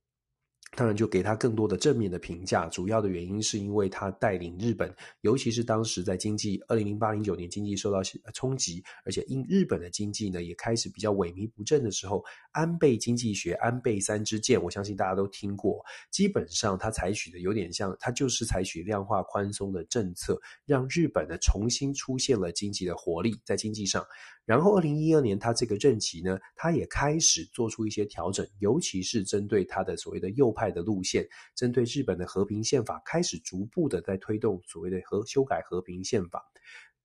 [0.76, 2.66] 当然，就给他更多的正面的评价。
[2.66, 8.00] 主要的原因是因为他带领日本，尤其是当时在经济二零零八零九年经济受到
[8.32, 15.84] 冲击，而且因日本的经济呢也开始比较萎靡不振的时候，安倍经济学、安倍三支箭，我相信大家都听过。
[16.10, 24.06] 基本上，他采取的有点像，他就是采取量化宽松的政策，让日本呢重新出现了经济的活力，在经济上。
[24.50, 36.44] 然后，二零一二年他这个任期呢，他也开始做出一些调整，尤其是针对他的所谓的右派的路线，针对日本的和平宪法，开始逐步的在推动所谓的和修改和平宪法。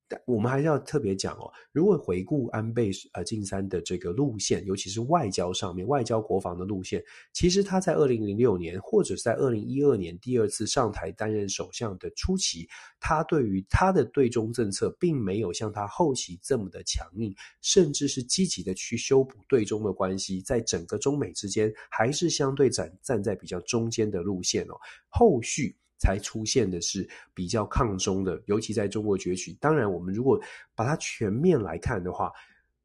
[0.08, 12.68] 但我们还是要特别讲哦，如果回顾安倍呃晋三的这个路线，尤其是外交上面、外交国防的路线，其实他在二零零六年或者在二零一二年第二次上台担任首相的初期，
[13.00, 24.76] 他对于他的对中政策并没有像他后期这么的强硬，甚至是积极的去修补对中的关系，在整个中美之间还是相对站站在比较中间的路线哦，
[25.10, 25.76] 后续。
[25.98, 29.58] 才出现的是比较抗中的，尤其在中国崛起。
[29.60, 30.40] 当然，我们如果
[30.76, 32.32] 把它全面来看的话，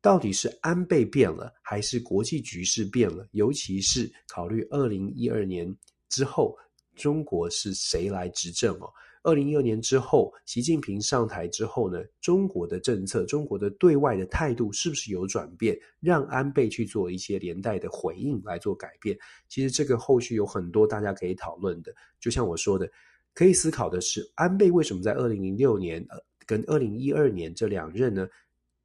[0.00, 3.28] 到底是安倍变了，还是国际局势变了？
[3.32, 5.76] 尤其是考虑二零一二年
[6.08, 6.56] 之后，
[6.96, 8.90] 中国是谁来执政哦？
[9.22, 15.78] 二零一二年之后，习近平上台之后呢，中国的政策，中国的对外的态度是不是有转变？
[16.00, 19.18] 让安倍去做一些连带的回应来做改变？
[19.48, 21.94] 其实这个后续有很多大家可以讨论的。
[22.18, 22.90] 就像我说的，
[23.34, 28.26] 可以思考的是，安倍为什么在二零零六年呃跟二零一二年这两任呢，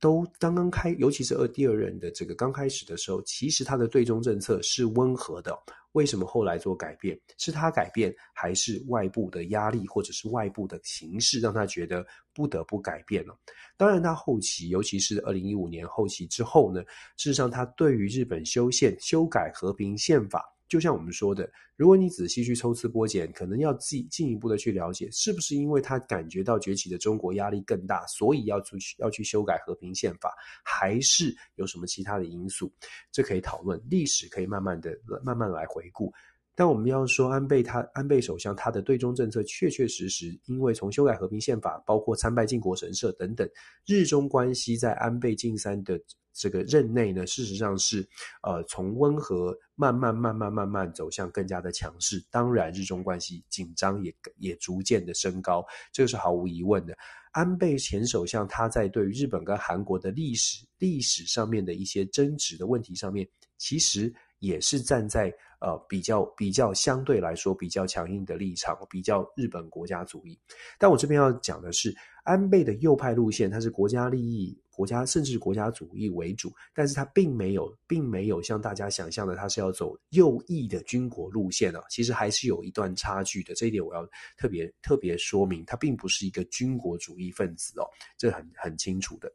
[0.01, 5.57] 都刚刚开，尤其是二第二任的这个刚开始的时候，其实他的对中政策是温和的。
[5.95, 7.17] 为什么后来做改变？
[7.37, 13.37] 是他改变，还是外部的压力，或者是外部的形势让他觉得不得不改变了？
[13.77, 16.81] 当然，他后期，尤其是二零一五年后期之后呢，
[17.17, 20.54] 事实上他对于日本修宪、修改和平宪法。
[20.67, 32.71] 就像我们说的，如果你仔细去抽丝剥茧，可能要进进一步的去了解，是不是因为他感觉到崛起的中国压力更大，所以要出去要去修改和平宪法，还是有什么其他的因素？
[33.11, 36.11] 这可以讨论，历史可以慢慢的慢慢来回顾。
[36.57, 43.45] 但我们要说安倍他安倍首相他的对中政策确确实实，因为从修改和平宪法，包括参拜靖国神社等等，
[43.85, 45.99] 日中关系在安倍晋三的
[46.35, 48.05] 这个任内呢，事实上是
[48.43, 52.21] 呃从温和慢慢慢慢慢慢走向更加的强势。
[52.29, 56.95] 当然，日中关系紧张也也逐渐的升高，这个是毫无疑问的。
[57.31, 70.37] 安倍前首相他在对于日本跟韩国的历史历史上面的一些争执的问题上面，其实也是站在呃比较比较相对来说比较强硬的立场，比较日本国家主义。
[70.77, 74.57] 但我这边要讲的是，安倍的右派路线，它是国家利益。
[74.75, 81.81] 国家甚至国家主义为主，但是他并没有，并没有像大家想象的，他是要走右翼的军国路线啊。
[81.89, 84.05] 其实还是有一段差距的，这一点我要
[84.37, 89.31] 特别特别说明，他并不是一个军国主义分子哦，这很很清楚的。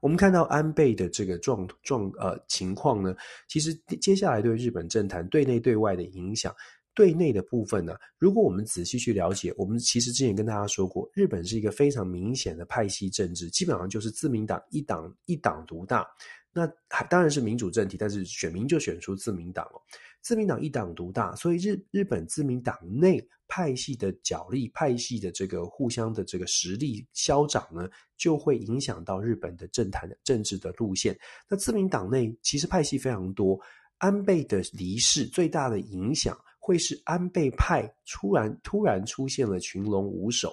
[0.00, 3.14] 我们看到安倍的这个状状呃情况呢，
[3.48, 6.54] 其实接下来对日本政坛对内对外的影响。
[7.00, 16.06] 对内的部分呢，如果我们仔细去了解，我们其实之前跟大家说过，日本是一个非常明显的派系政治，基本上就是自民党一党一党独大。
[16.52, 16.66] 那
[17.08, 19.80] 当然是民主政体，但是选民就选出自民党了。
[20.20, 31.18] 自民党一党独大，所以日日本自民党内派系的角力、派系的这个互相的这个实力消长呢，就会影响到日本的政坛的政治的路线。
[31.48, 33.58] 那自民党内其实派系非常多，
[33.96, 36.38] 安倍的离世最大的影响。
[36.70, 40.52] 会是安倍派突然突然出现了群龙无首，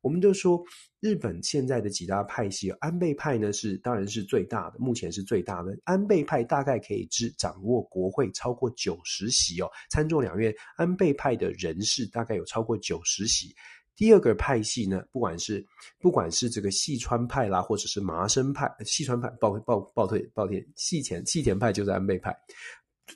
[0.00, 0.62] 我们就说
[1.00, 5.76] 日本现在的几大派系，安倍派呢是当然是最大的，目前是最大的。
[5.82, 13.52] 安倍派大概可以支掌握国会超过九十席哦，参众两院安倍派的人士大概有超过九十席。
[13.96, 15.66] 第二个派系呢，不管是
[15.98, 22.32] 不管是这个细川派啦，或者是麻生派，细川派报报报退报退，细田细田派就是安倍派。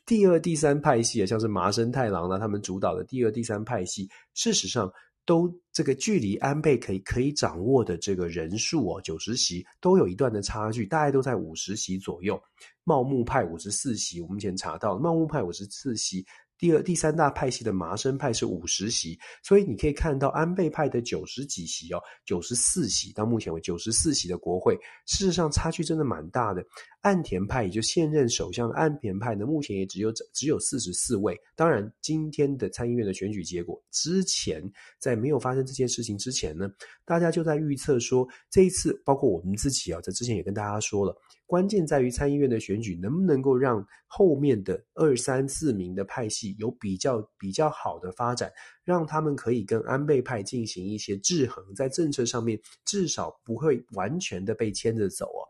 [0.07, 4.93] 第二、第三派系啊，像是麻生太郎啦，他们主导的第二、第三派系，事实上
[5.25, 12.41] 都这个距离安倍可以可以掌握的这个人数哦，九十席都有一段的差距，大概都在五十席左右。
[12.85, 16.25] 茂木派五十四席，我们以前查到茂木派五十四席。
[16.61, 26.63] 第二、第三大派系的麻生派是五十席，所以你可以看到安倍派的九十几席哦，九十四席到目前为九十四席的国会，事实上差距真的蛮大的。
[27.01, 31.35] 岸田派也就现任首相岸田派呢，目前也只有只有四十四位。
[31.57, 34.63] 当然，今天的参议院的选举结果之前，
[34.99, 36.69] 在没有发生这件事情之前呢，
[37.07, 41.17] 大家就在预测说，这一次包括我们自己啊，在之前也跟大家说了。
[41.51, 48.53] 关键在于参议院的选举能不能够让后面的二三四名的派系有比较比较好的发展，
[48.85, 55.43] 让他们可以跟安倍派进行一些制衡，在政策上面至少不会完全的被牵着走哦。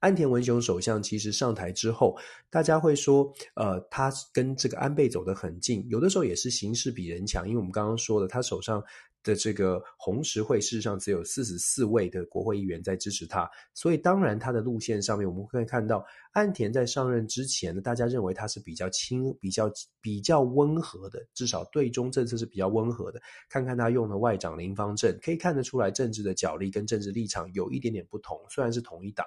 [0.00, 2.14] 安田文雄首相其实上台之后，
[2.50, 8.84] 大家会说，呃，他跟这个安倍走得很近，有的时候也是形势比人强，因为我们刚刚说了，他手上。
[9.22, 23.20] 的这个红十会事实上只有四十四位的国会议员在支持他，所以当然他的路线上面我们会看到岸田在上任之前呢，大家认为他是比较亲、比较比较温和的，至少对中政策是比较温和的。
[23.48, 29.26] 看看他用的外长林芳正，可以看得出来政治的角力跟政治立场有一点点不同，虽然是同一党。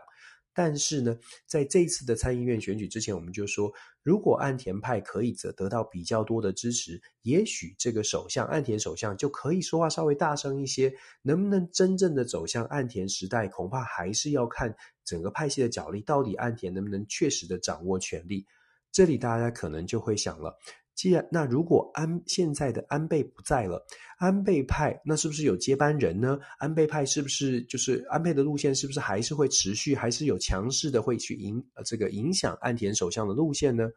[0.55, 10.93] 但是呢，在这次的参议院选举之前，我们就说，如果岸田派可以则得到比较多的支持，也许这个首相岸田首相就可以说话稍微大声一些。
[11.21, 18.47] 能不能真正的走向岸田时代，恐怕还是要看整个派系的角力，到底岸田能不能确实的掌握权力。
[18.93, 20.57] 这里大家可能就会想了。
[20.95, 23.85] 既然那如果安现在的安倍不在了，
[24.17, 26.39] 安倍派那是不是有接班人呢？
[26.57, 33.89] 安倍派是不是就是安倍的路线是不是还是会持续，还是有强势的会去影呃这个影响岸田首相的路线呢？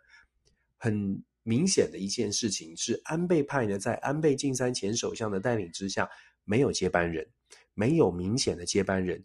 [0.76, 6.08] 很明显的一件事情是，安倍派呢在安倍晋三前首相的带领之下，
[6.44, 7.26] 没有接班人，
[7.74, 9.24] 没有明显的接班人。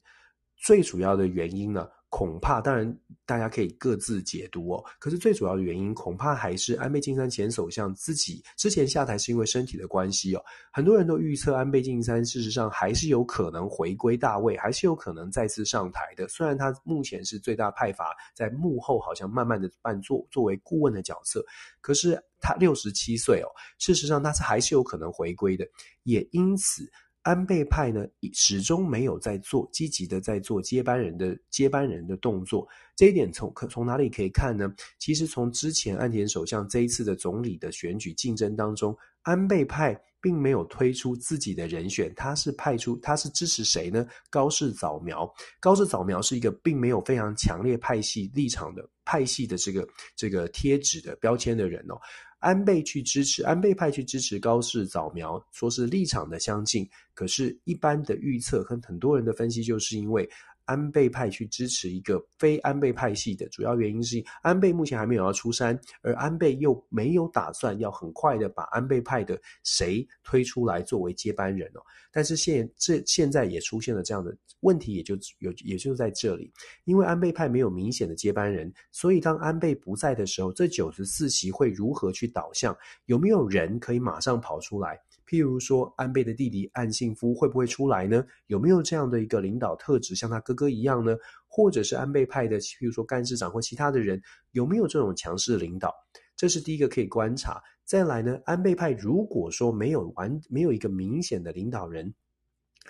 [0.55, 2.95] 最主要的原因呢，恐怕当然
[3.25, 4.85] 大家可以各自解读哦。
[4.99, 10.45] 可是最主要的原因，恐怕还是安倍晋三前首相自己之前下台是因为身体的关系哦。
[10.71, 16.27] 很多人都预测安倍晋三事实上还是有可能回归大位，还是有可能再次上台的。
[16.27, 21.43] 虽然他目前是最大派阀在幕后好像慢慢的扮作作为顾问的角色，
[21.81, 23.49] 可是他六十七岁哦，
[23.79, 25.65] 事实上他是还是有可能回归的，
[26.03, 26.87] 也因此。
[27.23, 32.67] 安倍派呢，始终没有在做积极的在做接班人的接班人的动作。
[32.95, 34.71] 这一点从可从哪里可以看呢？
[34.99, 44.05] 其实从之前岸田首相这一次的总理的选举竞争当中，安倍派并没有推出自己的人选，他是派出他是支持谁呢？
[44.29, 45.33] 高市早苗。
[45.61, 51.95] 高市早苗是一个并没有非常强烈派系立场的派系的这个这个贴纸的标签的人哦。
[52.43, 56.87] 安倍去支持安倍派去支持高市早苗，说是立场的相近。
[57.13, 60.29] 可是，一般的预测跟很多人的分析，就是因为
[60.65, 71.81] 安倍派去支持一个非安倍派系的，主要原因是安倍目前还没有要出山，而安倍又没有打算要很快的把安倍派的谁推出来作为接班人哦。
[72.11, 76.51] 但是现这现在也出现了这样的问题，也就有也就在这里，
[76.85, 82.75] 因为安倍派没有明显的接班人，所以当安倍不在的时候，这九十四席会如何去导向？
[83.05, 84.99] 有没有人可以马上跑出来？
[85.27, 88.23] 譬如说，安倍的弟弟岸信夫会不会出来呢？
[88.47, 91.15] 有没有这样的一个领导特质，像他哥哥一样呢？
[91.47, 94.21] 或者是安倍派的，譬如说干事长或其他的人，
[94.51, 95.93] 有没有这种强势领导？
[96.35, 97.61] 这是第一个可以观察。
[97.83, 102.13] 再来呢，安倍派如果说没有完，没有一个明显的领导人。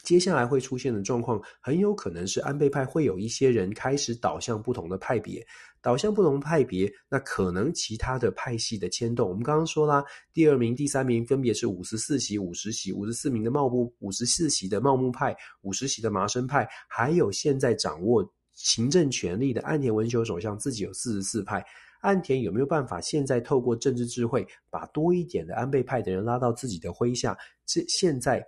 [0.02, 5.46] 接下来会出现的状况，很有可能是安倍派会有一些人开始倒向不同的派别，
[5.84, 9.28] 倒向不同派别，那可能其他的派系的牵动。
[9.28, 10.04] 我们刚刚说啦，
[10.34, 21.64] 第二名、第三名分别是五十四席、五十席、五十四名的茂木、五十四席的茂木派、五十席的麻生派，还有现在掌握行政权力的岸田文雄首相自己有四十四派。
[22.02, 27.38] 岸田有没有办法现在透过政治智慧，把多一点的安倍派的人拉到自己的麾下？
[27.66, 28.42] 这现在。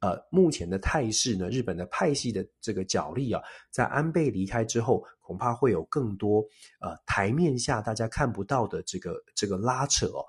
[0.00, 6.40] 呃，目前的态势呢，日本的派系的这个角力啊，在安倍离开之后，恐怕会有更多
[6.80, 10.24] 呃台面下大家看不到的这个这个拉扯哦。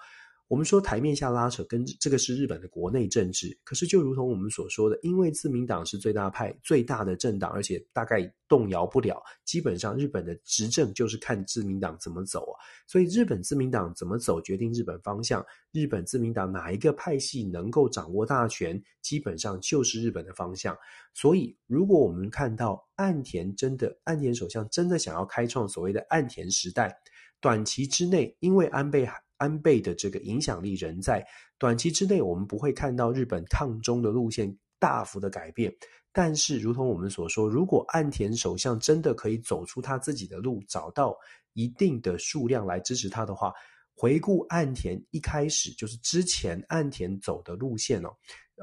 [0.48, 3.58] 我们说台面下拉扯，跟这个是日本的国内政治。
[3.66, 9.22] 可是就如同我们所说的，因为自民党是最大派、最大的政党，而且大概动摇不了。
[9.44, 12.56] 基本上，日本的执政就是看自民党怎么走啊。
[12.88, 15.46] 所以，日本自民党怎么走，决定日本方向。
[15.74, 20.78] 日本自民党哪一个派系能够掌握大权，基本上就是日本的方向。
[21.14, 26.98] 所以，如果我们看到岸田真的，岸田首相真的想要开创所谓的岸田时代，
[27.42, 29.06] 短期之内，因为安倍。
[29.38, 31.26] 安倍的这个影响力仍在，
[31.58, 35.74] 短期之内，我们不会看到日本抗中的路线大幅的改变。
[36.12, 41.16] 但是，如同我们所说，如果岸田首相真的可以走出他自己的路，找到
[41.54, 43.54] 一定的数量来支持他的话，
[43.94, 48.10] 回顾岸田一开始就是之前岸田走的路线哦，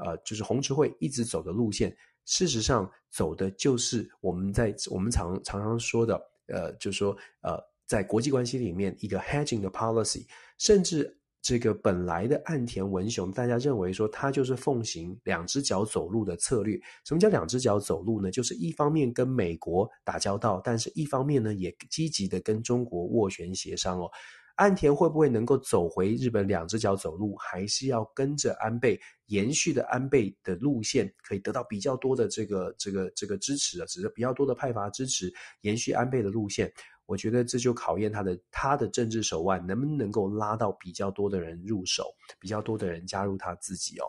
[0.03, 1.95] 呃，就是宏池会一直走的路线，
[2.25, 7.57] 事实上走的就是我们在我们常常常说的，呃，就是说呃。
[7.87, 10.25] 在国际关系里面，一个 hedging 的 policy，
[10.57, 16.75] 甚至这个本来的岸田文雄，大家认为说他就是奉行两只脚走路的策略。
[17.05, 18.31] 什么叫两只脚走路呢？
[18.31, 24.09] 就是一方面跟美国打交道，但是一方面呢也积极的跟中国斡旋协商哦。
[24.55, 35.29] 岸田会不会能够走回日本两只脚走路，还是要跟着安倍延续的安倍的路线，可以得到比较多的这个这个这个支持啊，只是比较多的派阀支持，
[35.61, 36.71] 延续安倍的路线。
[37.05, 44.05] 我觉得这就考验他的他的政治手腕能不能够拉到比较多的人入手，比较多的人加入他自己哦，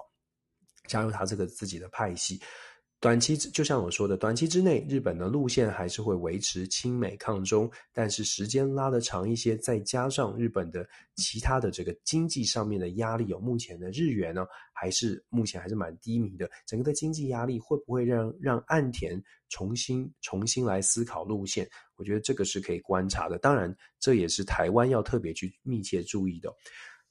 [0.86, 2.40] 加入他这个自己的派系。
[3.06, 10.84] 短期就像我说的，短期之内，日本的路线还是会维持亲美抗中，但是时间拉得长一些，再加上日本的
[11.14, 16.50] 其他的这个经济上面的压力，有目前的日元呢，还是目前还是蛮低迷的。
[16.66, 21.64] 整个的经济压力会不会让让岸田重新重新来思考路线？
[21.94, 23.38] 我觉得这个是可以观察的。
[23.38, 26.52] 当然，这也是台湾要特别去密切注意的。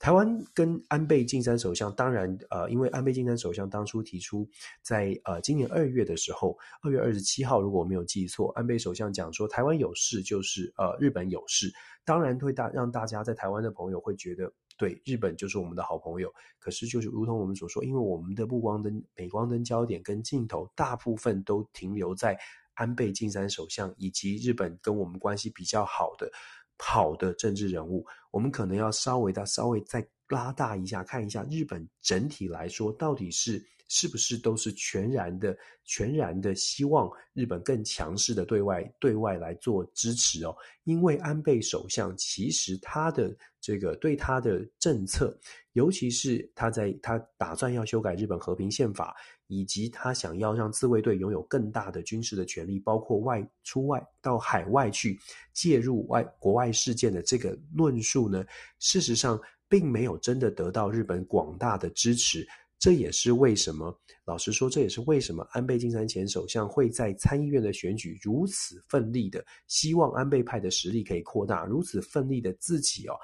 [0.06, 4.48] 台湾跟安倍晋三首相，当然，呃，因为安倍晋三首相当初提出
[4.84, 16.32] 在，呃今年二月的时候，二月二十七号，如果我没有记错，安倍首相讲说，台湾有事就是呃日本有事，当然会大让大家在台湾的朋友会觉得，对，日本就是我们的好朋友。
[16.60, 22.38] 可是就是如同我们所说，因为我们的目光灯、镁光灯焦点跟镜头，大部分都停留在
[22.76, 26.32] 安倍晋三首相以及日本跟我们关系比较好的。
[26.78, 40.56] 好的政治人物，我们可能要稍微的稍微再拉大一下，看一下日本整体来说到底是是不是都是全然的、全然的希望日本更强势的对外对外来做支持哦。
[40.84, 45.38] 因为安倍首相其实他的这个对他的政策，
[45.74, 49.16] 尤其是他在他打算要修改日本和平宪法。
[49.48, 55.20] 以及他想要让自卫队拥有更大的军事的权力，包括外出外到海外去
[55.54, 58.46] 介入外国外事件的这个论述呢，
[58.80, 62.48] 事实上并没有真的得到日本广大的支持。
[62.78, 73.16] 这也是为什么，老实说，这也是为什么安倍晋三前首相会在参议院的选举如此奋力的，希望安倍派的实力可以扩大，如此奋力的自己哦。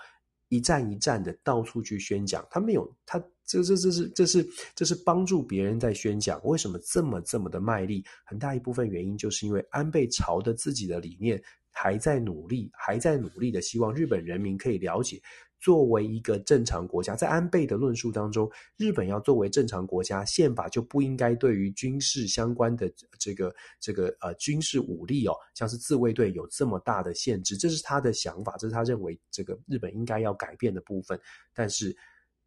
[0.48, 3.22] 一站一站的到处去宣讲，他没有他
[3.52, 6.40] 这这这是这是这是帮助别人在宣讲。
[6.46, 8.04] 为什么这么这么的卖力？
[8.26, 15.22] 很大一部分原因就是因为安倍朝着自己的理念还在努力，还在努力的希望日本人民可以了解。
[15.60, 31.20] 作为一个正常国家，在安倍的论述当中，日本要作为正常国家，宪法就不应该对于军事相关的这个这个呃军事武力哦，像是自卫队有这么大的限制，这是他的想法，这是他认为这个日本应该要改变的部分。
[31.54, 31.96] 但是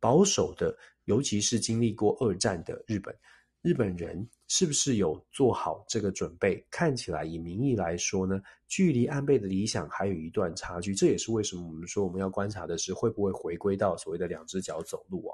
[0.05, 0.77] 保守的，
[1.07, 3.17] 尤其是经历过二战的日本。
[3.63, 6.63] 日本人是不是有做好这个准备？
[6.71, 8.39] 看起来以民意来说呢，
[8.69, 10.95] 距离安倍的理想还有一段差距。
[10.95, 15.33] 这也是为什么我们说我们要观察的是会不会回归到所谓的两只脚走路哦。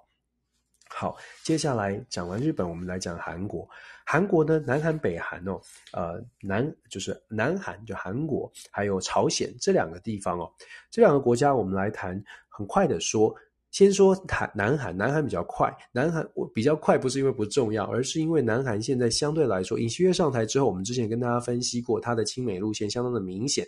[0.89, 3.69] 好，接下来讲完日本，我们来讲韩国。
[4.07, 5.61] 韩国呢，南韩、北韩哦，
[5.93, 10.49] 呃，南就是南韩就韩国，还有朝鲜这两个地方哦，
[10.89, 13.35] 这两个国家我们来谈，很快的说。
[13.71, 15.73] 先说谈南韩，南韩比较快。
[15.93, 23.67] 南韩我比较快，不是因为不重要，而是因为南韩现在相对来说，尹锡悦上台之后，我们之前跟大家分析过，他的亲美路线相当的明显。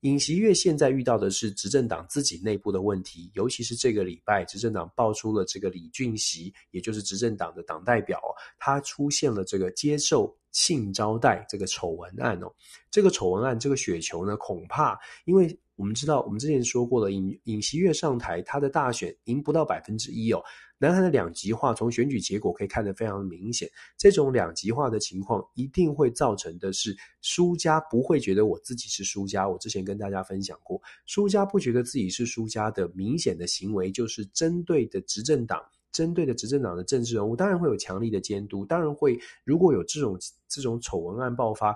[0.00, 8.20] 尹锡悦现在遇到的是执政党自己内部的问题，尤其是这个礼拜，执政党爆出了这个李俊熙，也就是执政党的党代表，
[8.58, 12.52] 他出现了这个接受性招待这个丑闻案哦。
[12.90, 15.56] 这个丑闻案，这个雪球呢，恐怕因为。
[15.76, 20.42] 我们知道，我们之前说过了，尹尹锡悦上台，他的大选赢不到百分之一哦。
[20.78, 23.66] 南韩的两极化，从选举结果可以看得非常明显。
[23.96, 29.48] 这种两极化的情况，一定会造成的是，输家不会觉得我自己是输家。
[29.48, 35.62] 我之前跟大家分享过，输家不觉得自己是输家的明显的行为，就是针对的执政党，
[35.92, 41.74] 针对的执政党的政治人物，当然会有强力的监督，当然会，如果有这种这种丑闻案爆发。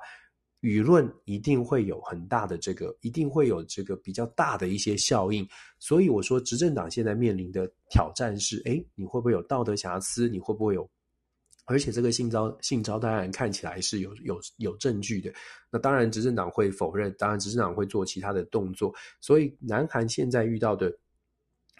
[0.60, 5.46] 舆论一定会有很大的这个，一定会有这个比较大的一些效应。
[5.78, 10.28] 所以我说，执政党现在面临的挑战是：诶，你会不会有道德瑕疵？
[10.28, 10.88] 你会不会有？
[11.66, 15.32] 而且这个性招性招当然看起来是有有有证据的。
[15.70, 18.92] 那当然，执政党会否认，当然执政党会做其他的动作。
[19.20, 20.92] 所以，南韩现在遇到的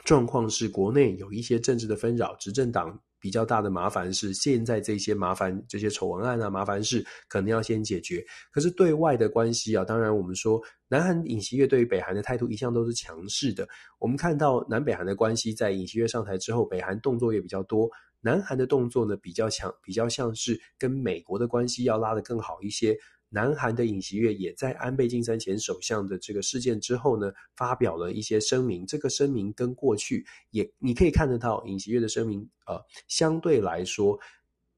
[0.05, 2.99] 状况是，国内有一些政治的纷扰，执政党。
[3.21, 8.25] 比较大的麻烦是，现在这些麻烦、这些丑闻案啊，麻烦事可能要先解决。
[8.51, 13.69] 可是对外的关系啊，当然我们说，南韩尹锡悦对于北韩的态度一向都是强势的。
[13.99, 17.91] 我们看到南北韩的关系，在尹锡悦上台之后，北韩动作也比较多，
[18.23, 22.97] 南韩的动作呢比较强，比较像是跟美国的关系要拉得更好一些。
[23.33, 28.85] 南韩的尹锡悦也在安倍晋三前首相的这个事件之后呢，发表了一些声明。
[28.85, 34.19] 这个声明跟过去也你可以看得到，尹锡悦的声明，呃，相对来说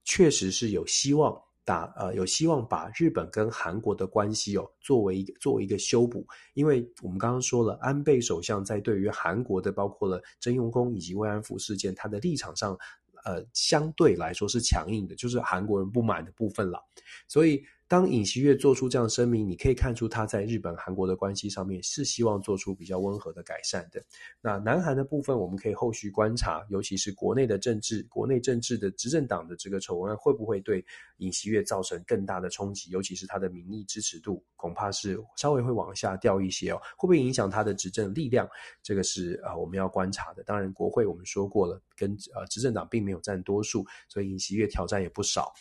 [0.05, 1.35] 确实是有希望
[1.65, 6.27] 打，呃，有希望把日本跟韩国的关系哦，作为一个作为一个修补。
[6.53, 12.77] 因为我们刚刚说了，安倍首相在对于韩国的包括了征用工以及慰安妇事件，他的立场上，
[13.25, 16.79] 呃，相对来说是强硬的，就是韩国人不满的部分了，
[17.27, 17.65] 所以。
[17.93, 24.03] 当尹锡悦做出这样声明，你可以看出他在日本、韩国的关系上面是希望做出比较温和的改善的。
[24.41, 30.83] 那南韩的部分，我们可以后续观察，尤其是国内的政治、国内政治的执政党的这个丑闻，会不会对
[31.19, 32.89] 尹锡悦造成更大的冲击？
[32.89, 36.81] 尤其是他的民意支持度，恐怕是稍微会往下掉一些哦。
[36.97, 38.49] 会不会影响他的执政力量？
[38.83, 40.43] 这个是啊、我们要观察的。
[40.45, 45.53] 当然，国会我们说过了，跟呃执政党并没有占多数，所以尹锡悦挑战也不少。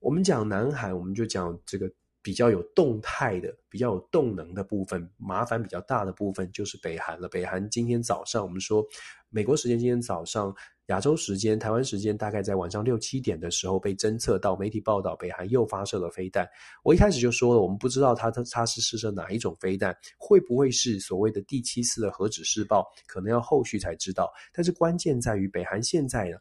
[0.00, 1.90] 我们讲南韩，我们就讲这个
[2.22, 7.28] 比较有动态的、比较有动能的部分，麻烦比较大的部分就是北韩了。
[7.28, 8.84] 北韩今天早上，我们说
[9.28, 10.54] 美国时间今天早上，
[10.86, 16.48] 亚洲时间、台湾时间大概在晚上六七点的时候被侦测到，媒体报道北韩又发射了飞弹。
[16.84, 24.32] 我一开始就说了，我们不知道它它它是试射哪一种飞弹，会不会是所谓的第七次的核子试爆，可能要后续才知道。
[24.52, 26.36] 但是关键在于北韩现在呢。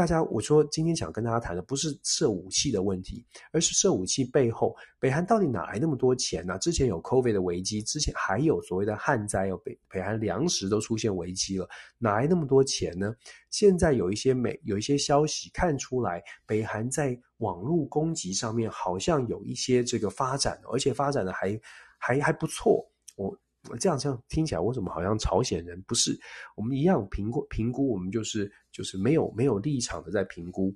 [0.00, 3.22] 大家，我说今天想跟大家谈的不是射武器的问题，
[3.52, 6.58] 而是射武器背后，北韩到底哪来那么多钱呢？
[6.58, 13.14] 之前有 COVID 的危机，之前还有所谓的旱灾，有北北韩粮食都出现危机了，哪来那么多钱呢？
[13.50, 21.60] 现在有一些美有一些消息看出来，北韩在网络攻击上面好像有一些这个发展，而且发展的还
[21.98, 22.90] 还还不错。
[23.16, 23.38] 我。
[23.78, 26.18] 这样这样听起来，为什么好像朝鲜人不是
[26.56, 27.92] 我们一样评估评估？
[27.92, 30.74] 我们就是就是没有没有立场的在评估，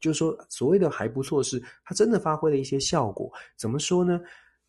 [0.00, 3.30] 就是说所谓的还不错，是它真的发挥了一些效果。
[3.56, 4.20] 怎么说呢？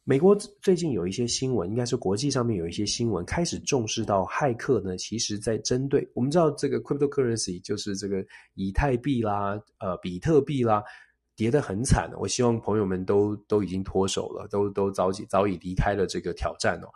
[0.05, 4.97] 美国最近有一些新闻，应该是国际上面有一些新闻开始重视到骇客呢。
[4.97, 8.25] 其实，在针对我们知道这个 cryptocurrency，就是这个
[8.55, 10.83] 以太币啦、呃比特币啦，
[11.35, 12.09] 跌得很惨。
[12.17, 16.87] 我希望朋友们都都已经脱手了，都都早已早已离开了这个挑战哦。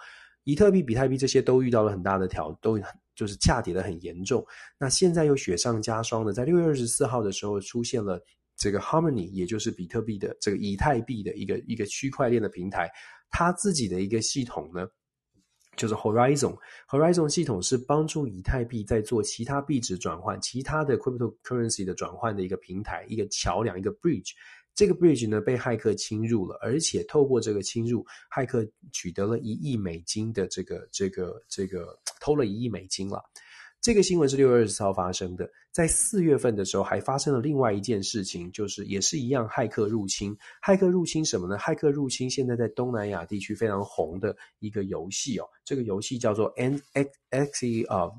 [0.43, 2.77] 比特币、比特币这些都遇到了很大的挑，都
[3.15, 4.45] 就是下跌得很严重。
[4.77, 8.19] 那现在又雪上加霜的，在六月二十四号的时候出现了
[8.55, 12.89] 这个 Harmony，也就是比特币的这个以太币的一个一个区块链的平台，
[13.29, 14.87] 它自己的一个系统呢，
[15.75, 16.57] 就是 Horizon。
[16.89, 24.31] Horizon 系统是帮助以太币在做其他币值转换、其他的 cryptocurrency 的转换的一个平台、一个桥梁、一个 bridge。
[24.75, 33.21] 这个 bridge 呢被骇客侵入了，而且透过这个侵入，骇客取得了一亿美金的这个这个这个偷了一亿美金了。
[33.81, 40.33] 这个新闻是六月二十四号发生的，在四月份的时候还发生了另外一件事情，就是也是一样骇客入侵。
[40.65, 41.57] 骇客入侵什么呢？
[41.57, 48.09] 骇客入侵现在在东南亚地区非常红的一个游戏哦，这个游戏叫做 N X X E 啊，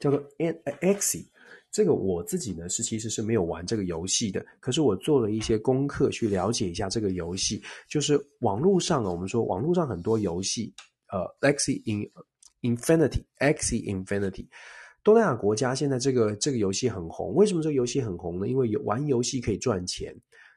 [0.00, 1.30] 叫做 N X E。
[1.70, 7.62] 这个我自己呢是其实是没有玩这个游戏的，可是我做了一些功课去了解一下这个游戏。
[7.88, 10.72] 就是网络上啊，我们说网络上很多游戏，
[11.12, 11.82] 呃，Axie
[12.62, 14.46] Infinity，Axie Infinity，
[15.04, 17.34] 东南亚国家现在这个这个游戏很红。
[17.34, 18.48] 为什么这个游戏很红呢？
[18.48, 20.14] 因为有玩游戏可以赚钱。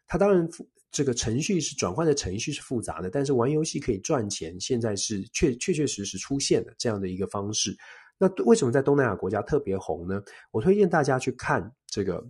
[0.08, 0.48] 它当然
[0.92, 7.76] 这个程序是转换的程序是复杂的，但是玩游戏可以赚钱，现在是确确确实实出现了这样的一个方式。
[8.24, 10.22] 那为什么在东南亚国家特别红呢？
[10.52, 12.24] 我推荐大家去看这个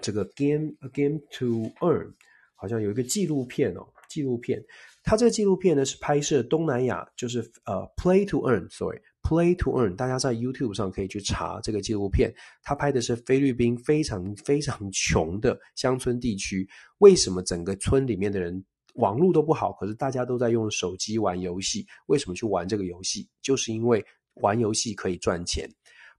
[0.00, 2.14] 这个 Game A Game to Earn，
[2.54, 4.62] 好像有一个纪录片哦，纪录片。
[5.02, 9.96] 它这个纪录片呢是拍摄东南亚，就是呃 Play to Earn，sorry，Play to Earn。
[9.96, 12.32] 大家在 YouTube 上可以去查这个纪录片。
[12.62, 21.84] 它拍的是菲律宾非常非常穷的乡村地区，为什么整个村里面的人网络都不好，可是大家都在用手机玩游戏？
[22.06, 23.28] 为什么去玩这个游戏？
[23.42, 24.06] 就是因为。
[24.40, 25.68] 玩游戏可以赚钱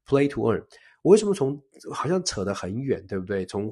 [0.05, 0.63] ，Play to earn。
[1.03, 1.59] 我为什么从
[1.91, 3.43] 好像扯得很远，对不对？
[3.47, 3.71] 从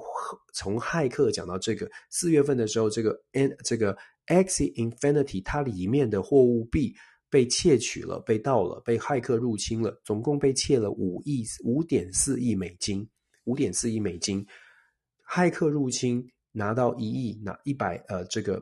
[0.52, 3.96] 从骇客讲到这个四月份的时候，这个 N 这个
[4.26, 6.96] x infinity 它里面的货物币
[7.30, 13.08] 被窃取了，被盗了，被骇客入侵了，总共被窃了五亿五点四亿美金，
[13.44, 14.44] 五点四亿美金。
[15.32, 18.60] 骇客入侵拿到一亿，拿一百呃这个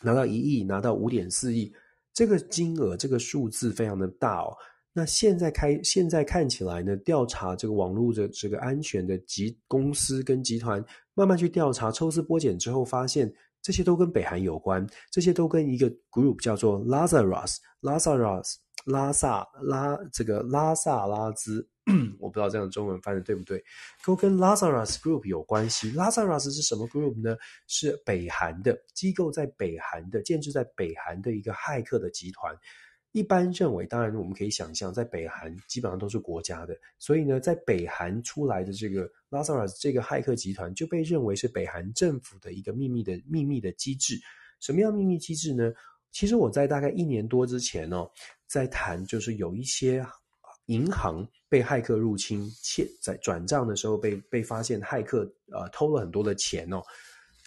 [0.00, 1.70] 拿到一亿，拿到五点四亿，
[2.14, 4.56] 这个金额这个数字非常的大哦。
[4.96, 10.82] 那现在开，现在看起来呢，调查这个网络的这个安全的集公司跟集团，
[11.14, 21.68] 慢慢去调查，抽丝剥茧之后，发现这些都跟北韩有关，这些都跟一个 group 叫做 Lazarus，Lazarus，拉萨拉这个拉萨拉兹，
[22.20, 23.60] 我不知道这样的中文翻的对不对，
[24.04, 25.90] 都跟 Lazarus Group 有关系。
[25.94, 27.36] Lazarus 是什么 group 呢？
[27.66, 32.56] 是北韩的机构，在北韩的建置在北韩的一个骇客的集团。
[33.14, 44.18] 一般认为，当然我们可以想象，在北韩基本上都是国家的，所以呢，在北韩出来的这个 Lazarus 这个骇客集团就被认为是北韩政府的一个秘密的秘密的机制。
[44.58, 45.72] 什么样秘密机制呢？
[46.10, 48.10] 其实我在大概一年多之前哦，
[48.48, 50.04] 在谈就是有一些
[50.66, 55.20] 银行被骇客入侵，且在转账的时候被被发现骇客
[55.52, 56.82] 呃偷了很多的钱哦。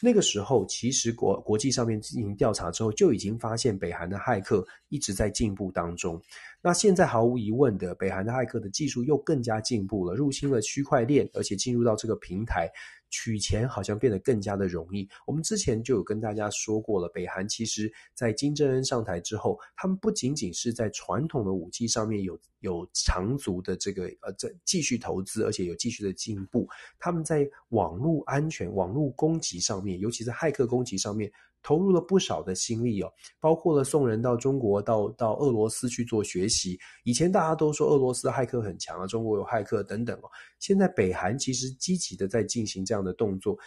[0.01, 6.21] 那个时候，其实国国际上面进行调查之后，就已经发现北韩的骇客一直在进步当中。
[6.61, 12.69] 那现在毫无疑问的，北韩的骇客的技术又更加进步了，入侵了区块链，而且进入到这个平台。
[13.09, 15.07] 取钱好像变得更加的容易。
[15.25, 26.67] 我们之前就有跟大家说过了，北韩其实在金正恩上台之后，他们不仅仅是在传统的武器上面有有长足的这个呃这继续投资，而且有继续的进步。
[26.99, 31.31] 他们在网络安全、网络攻击上面，尤其是骇客攻击上面。
[31.61, 36.77] 投入了不少的心力哦，包括了送人到中国、到到俄罗斯去做学习。
[37.03, 40.29] 以前大家都说俄罗斯骇客很强啊，中国有骇客等等哦。
[40.59, 43.57] 现在北韩其实积极的在进行这样的动作。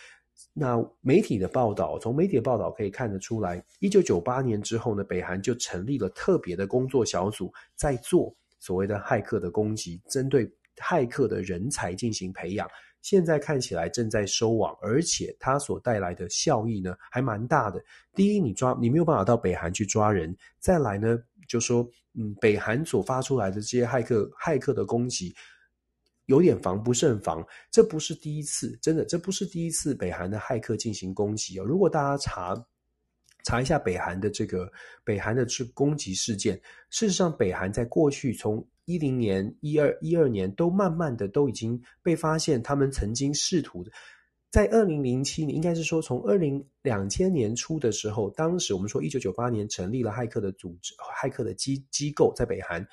[0.55, 12.67] 那媒体的报道，从媒体的报道可以看得出来，一九九八年之后呢，北韩就成立了特别的工作小组，在做所谓的骇客的攻击，针对骇客的人才进行培养。
[13.03, 17.83] 现在看起来正在收网，而且它所带来的效益呢，还蛮大的。
[18.15, 25.35] 第一，你抓你没有办法到北韩去抓人；再来呢，就说嗯，北韩所发出来的这些骇客骇客的攻击，
[26.27, 27.47] 有点防不胜防。
[27.71, 31.65] 这不是第一次，真的，这不是第一次北韩的骇客进行攻击哦。
[31.65, 32.67] 如果大家查
[33.45, 34.71] 查一下北韩的这个
[35.03, 43.93] 北韩的这攻击事件，事实上，北韩在过去从一零年、一二一二年都慢慢的都已经被发现，他们曾经试图的，
[44.51, 52.85] 在二零零七年，应该是说从二零两千年初的时候，当时我们说一九九八年成立了骇客的组织，骇客的机机构在北韩，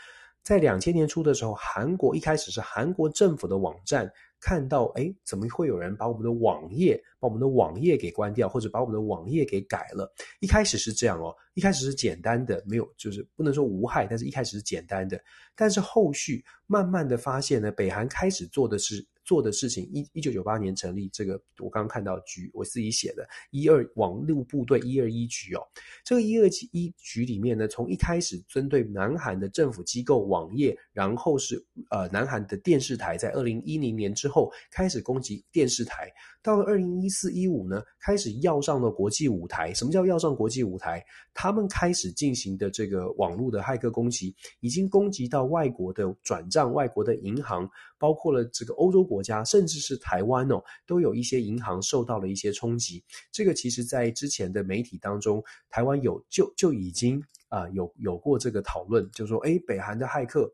[0.43, 4.07] 在两千年初的时候，韩国一开始是韩国政府的网站。
[4.39, 10.11] 看到诶，怎么会有人把我们的网页把我们的网页给关掉，或者把我们的网页给改了？
[10.39, 15.19] 一开始是这样哦，一开始是简单的，没有就是不能说无害，但是一开始是简单的。
[15.55, 25.61] 但是后续慢慢的发现呢，北韩开始做的是做的事情，一一九九八年成立这个，我刚刚看到局，我自己写的“一二网路部队一二一局”哦，
[26.03, 36.13] 这个一二一局里面呢，从一开始针对南韩的政府机构网页，然后是呃南韩的电视台，在二零一零年之后后开始攻击电视台，
[36.43, 39.73] 到了二零一四一五呢，开始要上了国际舞台。
[39.73, 41.03] 什么叫要上国际舞台？
[41.33, 47.67] 他们开始进行的这个网络的骇客攻击，已经攻击到外国的转账、外国的银行，
[47.97, 53.03] 包括了这个欧洲国家，甚至是台湾哦，都有一些银行受到了一些冲击。
[53.31, 57.19] 这个其实在之前的媒体当中，台湾有就就已经
[57.49, 60.53] 啊、有有过这个讨论，就说，诶，北韩的骇客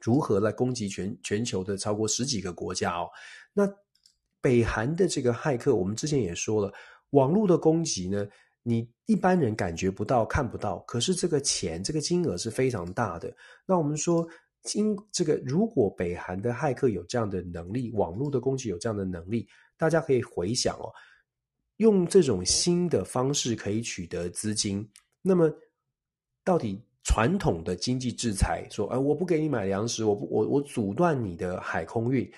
[0.00, 3.08] 如何来攻击全全球的超过十几个国家哦？
[3.52, 3.68] 那
[4.40, 6.72] 北韩的这个骇客，我们之前也说了，
[7.10, 8.26] 网络的攻击呢，
[8.62, 13.30] 你一般人感觉不到、看不到，可是这个钱、这个金额是非常大的。
[13.66, 14.26] 那我们说，
[14.62, 19.46] 今这个如果北韩的骇客有这样的能力，网络的攻击有这样的能力，
[19.76, 20.92] 大家可以回想哦，
[21.76, 24.88] 用这种新的方式可以取得资金，
[25.20, 25.50] 那么
[26.44, 32.30] 到底传统的经济制裁，说，哎，我不给你买粮食，我不，我我阻断你的海空运。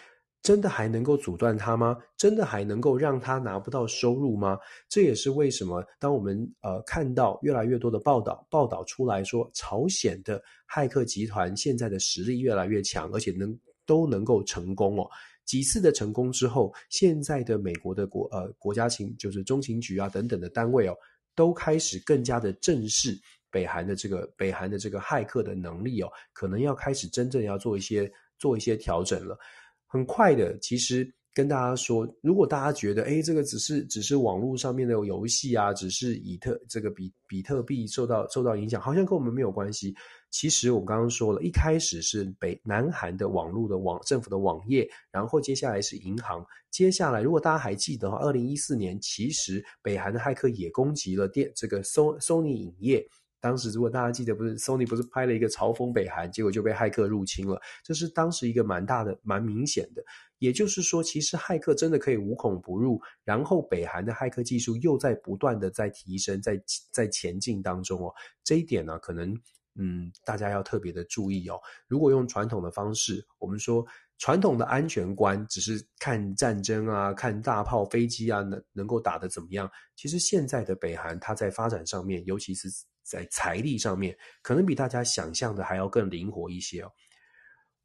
[0.42, 1.96] 真的还能够阻断他吗？
[2.16, 4.58] 真的还能够让他拿不到收入吗？
[4.88, 13.56] 这也是为什么当我们呃看到越来越多的报道报道出来说，朝鲜的骇客集团现在的实力越来越强，而且能
[13.86, 15.08] 都能够成功哦。
[15.44, 20.96] 几次的成功之后，现在的美国的国呃国家情就是中情局啊等等的单位哦，
[21.36, 23.16] 都开始更加的正视
[23.52, 29.38] 北韩的这个北韩的这个骇客的能力哦，可能要开始真正要做一些做一些调整了。
[29.86, 39.94] 很快的，其实跟大家说，如果大家觉得，诶，这个只是只是网络上面的游戏啊，只是以特这个比比特币受到受到影响，好像跟我们没有关系。
[40.30, 53.06] 其实我刚刚说了，一开始是北南韩的网络的网政府的网页，然后接下来是银行，接下来如果大家还记得的话，二零一四年其实北韩的骇客也攻击了电这个 Sony 影业。
[53.42, 57.60] 当时如果大家记得，不是 Sony 不是拍了一个嘲讽北韩，结果就被骇客入侵了。
[57.82, 60.02] 这是当时一个蛮大的、蛮明显的。
[60.38, 63.00] 也就是说，其实骇客真的可以无孔不入。
[63.24, 66.62] 然后北韩的骇客技术又在不断的在提升，在
[66.92, 68.14] 在前进当中哦。
[68.44, 69.36] 这一点呢，可能
[69.74, 71.58] 嗯，大家要特别的注意哦。
[71.88, 73.84] 如果用传统的方式，我们说
[74.18, 79.68] 传统的安全观只是看战争啊，看大炮、飞机啊，能能够打得怎么样？
[79.96, 82.68] 其实现在的北韩，它在发展上面，尤其是。
[83.02, 86.92] 在财力上面，可能比大家想象的还要更灵活一些哦。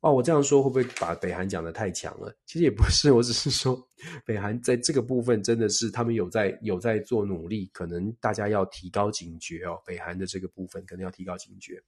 [0.02, 2.32] 哦，我这样说会不会把北韩讲得太强了？
[2.46, 3.76] 其实也不是，我只是说
[4.24, 9.82] 北韩在这个部分真的是他们有在有在做努力，可能大家要提高警觉哦。
[9.84, 11.82] 北韩的这个部分可能要提高警觉。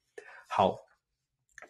[0.48, 0.76] 好，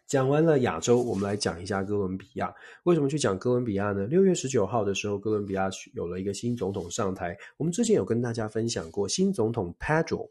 [0.08, 2.56] 讲完了亚洲，我们来讲一下哥伦比亚。
[2.84, 4.08] 为什么去讲哥伦比亚呢？
[4.08, 7.38] 六月十九号的时候，哥伦比亚有了一个新总统上台。
[7.58, 10.30] 我们之前有跟大家分享过，新总统 Pedro。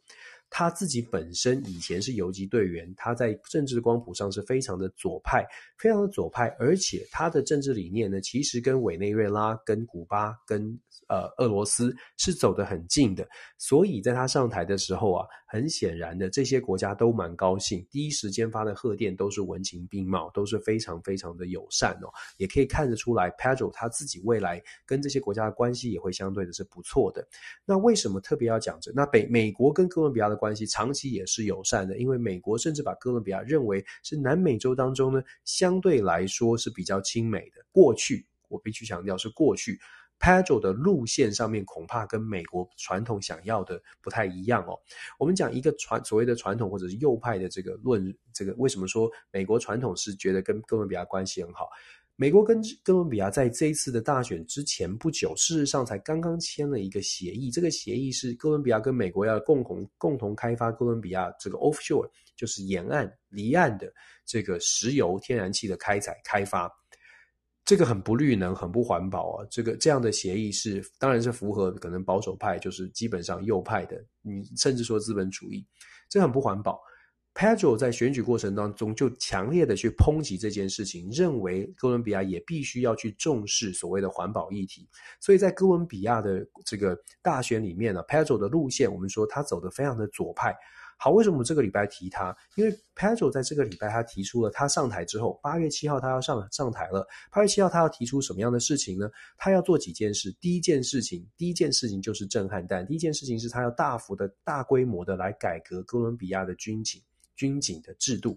[0.51, 5.46] 他自己本身以前是游击队员，他在政治光谱上是非常的左派，
[5.78, 10.78] 非常的左派，而且他的政治理念呢，其实跟委内瑞拉、跟古巴、跟
[11.09, 13.26] 呃俄罗斯是走得很近的，
[13.57, 27.26] 所以在他上台的时候啊，很显然的这些国家都蛮高兴，第一时间发的贺电都是文情并茂，都是非常非常的友善哦，也可以看得出来，Pedro 他自己未来跟这些国家的关系也会相对的是不错的。
[27.64, 28.92] 那为什么特别要讲这？
[28.94, 37.64] 那北美国跟哥伦比亚的关系长期也是友善的，因为美国甚至把哥伦比亚认为是南美洲当中呢，相对来说是比较亲美的。
[37.70, 39.78] 过去我必须强调是过去
[40.18, 44.78] ，Pedro 的路线上面恐怕跟美国传统想要的不太一样哦。
[45.18, 51.68] 我们讲一个传所谓的传统或者是右派的这个论，这个为什么说美国传统是觉得跟哥伦比亚关系很好？
[52.20, 57.48] 美国跟哥伦比亚在这一次的大选之前不久，事实上才刚刚签了一个协议。
[57.48, 63.92] 这个协议是哥伦比亚跟美国要共同共同开发哥伦比亚这个 offshore，就是沿岸离岸的
[64.26, 66.68] 这个石油天然气的开采开发。
[67.68, 69.46] 这个很不绿能，很不环保啊！
[69.50, 75.66] 这个这样的协议是当然是符合可能保守派，就是基本上右派的，你甚至说资本主义，
[76.08, 76.80] 这很不环保。
[77.34, 84.88] Pedro 在选举过程当中就强烈的去抨击这件事情，认为哥伦比亚也必须要去重视所谓的环保议题。
[85.20, 90.56] 所以在哥伦比亚的这个大选里面呢，Pedro 的路线，我们说他走得非常的左派。
[90.99, 92.36] 好，为什么这个礼拜提他？
[92.57, 97.07] 因为 Pedro 在这个礼拜他提出了，他上台之后，八月七号他要上上台了。
[97.30, 99.09] 八月七号他要提出什么样的事情呢？
[99.36, 100.30] 他要做几件事。
[100.40, 102.84] 第一件事情，第一件事情就是震撼弹。
[102.84, 107.01] 第一件事情是他要大幅的大规模的来改革哥伦比亚的军警。
[107.36, 108.36] 军警的制度，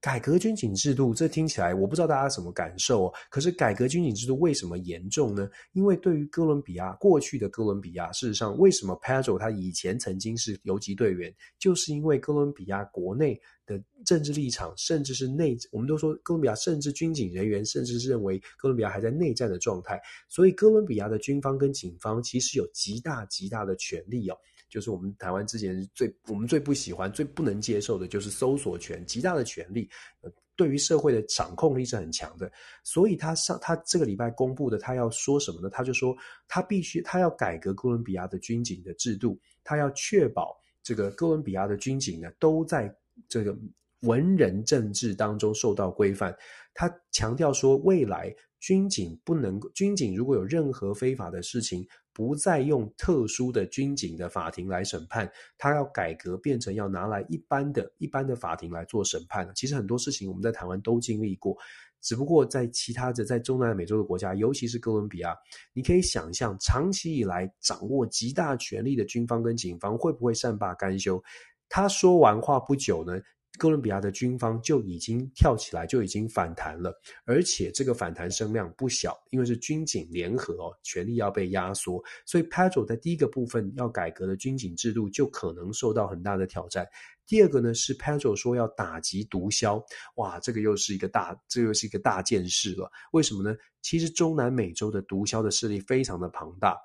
[0.00, 3.14] 改革军警制度，这听起来我不知道大家什么感受哦。
[3.28, 5.48] 可是改革军警制度为什么严重呢？
[5.72, 24.36] 因为对于哥伦比亚过去的哥伦比亚，事实上为什么 Pedro 他以前曾经是游击队员，就是因为哥伦比亚国内的政治立场，甚至是内，我们都说哥伦比亚甚至军警人员，甚至是认为哥伦比亚还在内战的状态，所以哥伦比亚的军方跟警方其实有极大极大的权力哦。
[24.70, 29.90] 就是我们台湾之前最我们最不喜欢、最不能接受的，就是搜索权极大的权力，
[30.20, 32.50] 呃，对于社会的掌控力是很强的。
[32.84, 35.68] 所以他上他这个礼拜公布的，他要说什么呢？
[35.68, 36.16] 他就说
[36.46, 42.94] 他必须他要改革哥伦比亚的军警的制度，他要确保这个哥伦比亚的军警呢都在
[43.28, 43.54] 这个
[44.02, 46.34] 文人政治当中受到规范。
[46.72, 51.84] 他强调说，未来军警不能军警如果有任何非法的事情。
[52.20, 59.50] 不再用特殊的军警的法庭来审判，他要改革变成要拿来一般的一般的法庭来做审判。
[59.54, 61.56] 其实很多事情我们在台湾都经历过，
[62.02, 65.34] 只不过在其他的在中南美洲的国家，尤其是哥伦比亚，
[65.72, 71.22] 你可以想象长期以来掌握极大权力的军方跟警方会不会善罢甘休？
[71.70, 73.18] 他说完话不久呢，
[73.58, 76.92] 哥伦比亚的军方就已经跳起来，就已经反弹了，
[77.24, 86.86] 而且这个反弹声量不小，因为是军警联合哦，权力要被压缩，所以 Pedro 在第一个部分要改革的军警制度就可能受到很大的挑战。
[87.26, 89.84] 第二个呢是 Pedro 说要打击毒枭，
[90.16, 92.90] 哇，这个又是一个大，这又是一个大件事了。
[93.12, 93.54] 为什么呢？
[93.82, 96.76] 其实中南美洲的毒枭的势力非常的庞大。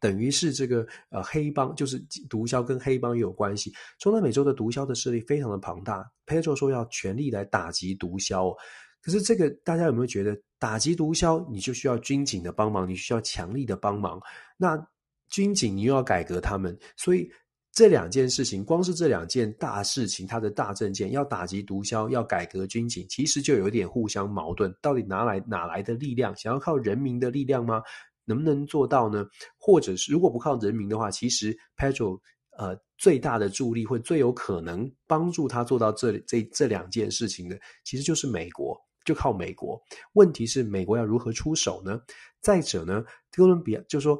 [0.00, 3.72] 等于是这个呃黑帮，就是毒枭跟黑帮也有关系。
[3.98, 8.54] 中南美洲的毒枭的势力非常的庞大，Pedro 说要全力来打击毒枭。
[9.00, 14.18] 可是这个大家有没有觉得，打击毒枭你就需要军警的帮忙，你需要强力的帮忙。
[14.56, 14.76] 那
[15.28, 17.30] 军警你又要改革他们，所以
[17.72, 24.74] 这两件事情，光是这两件大事情，它的大政见要打击毒枭，要改革军警，其实就有点互相矛盾。
[24.80, 26.34] 到底哪来哪来的力量？
[26.36, 27.82] 想要靠人民的力量吗？
[28.24, 29.26] 能不能做到呢？
[29.58, 32.18] 或者是如果不靠人民的话，其实 Pedro
[32.56, 39.78] 呃最大的助力，或最有可能帮助他做到这这这两件事情的，其实就是美国，就靠美国。
[40.14, 42.00] 问题是美国要如何出手呢？
[42.40, 44.18] 再者呢，哥伦比亚就说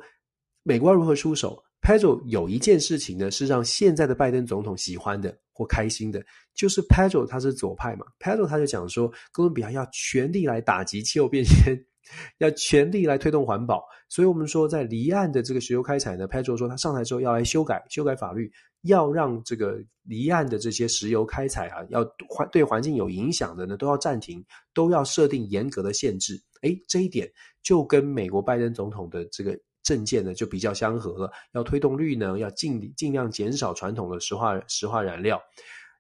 [0.63, 6.25] 美国要如何出手？Pedro 有一件事情呢，是让现在的拜登总统喜欢的或开心的，
[6.55, 11.79] 就是 Pedro 他是左派嘛，Pedro 他就讲说，哥伦比亚要全力来打击气候变迁。
[12.37, 26.39] 要全力来推动环保，所以我们说，在离岸的这个石油开采呢，Pedro 说他上台之后要来修改修改法律，要让这个离岸的这些石油开采啊，要环对环境有影响的呢，都要暂停，都要设定严格的限制。
[26.61, 27.27] 诶，这一点
[27.63, 35.41] 就跟美国拜登总统的这个政见呢就比较相合了，要推动绿能，要尽尽量减少传统的石化石化燃料。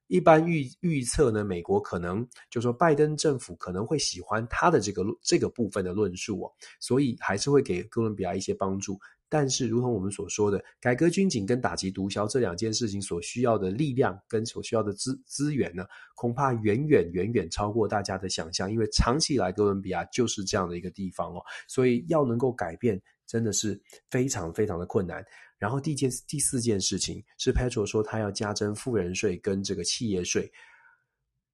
[0.08, 8.98] 一般预预测呢，美国可能就说拜登政府可能会喜欢他的这个这个部分的论述哦，所以还是会给哥伦比亚一些帮助。
[9.26, 18.70] 但是，如同我们所说的，改革军警跟打击毒枭这两件事情所需要的力量跟所需要的资资源呢，恐怕远远远远超过大家的想象。
[18.70, 25.24] 因为长期以来，哥伦比亚就是这样的一个地方哦，所以要能够改变，真的是非常非常的困难。
[25.58, 30.50] 然后第件第四件事情是 p e t r o 说他要加征富人税跟这个企业税。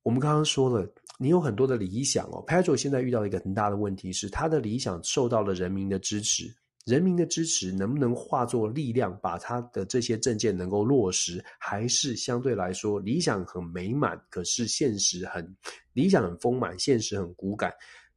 [0.03, 2.43] 我们刚刚说了，你有很多的理想哦。
[2.47, 6.53] p e t r o 现在遇到了一个很大的问题是，他的理想受到了人民的支持，
[6.87, 15.57] 人民的支持能不能化作力量，把他的这些政见能够落实，还是相对来说理想很美满，可是现实很
[15.93, 17.71] 理想很丰满，现实很骨感。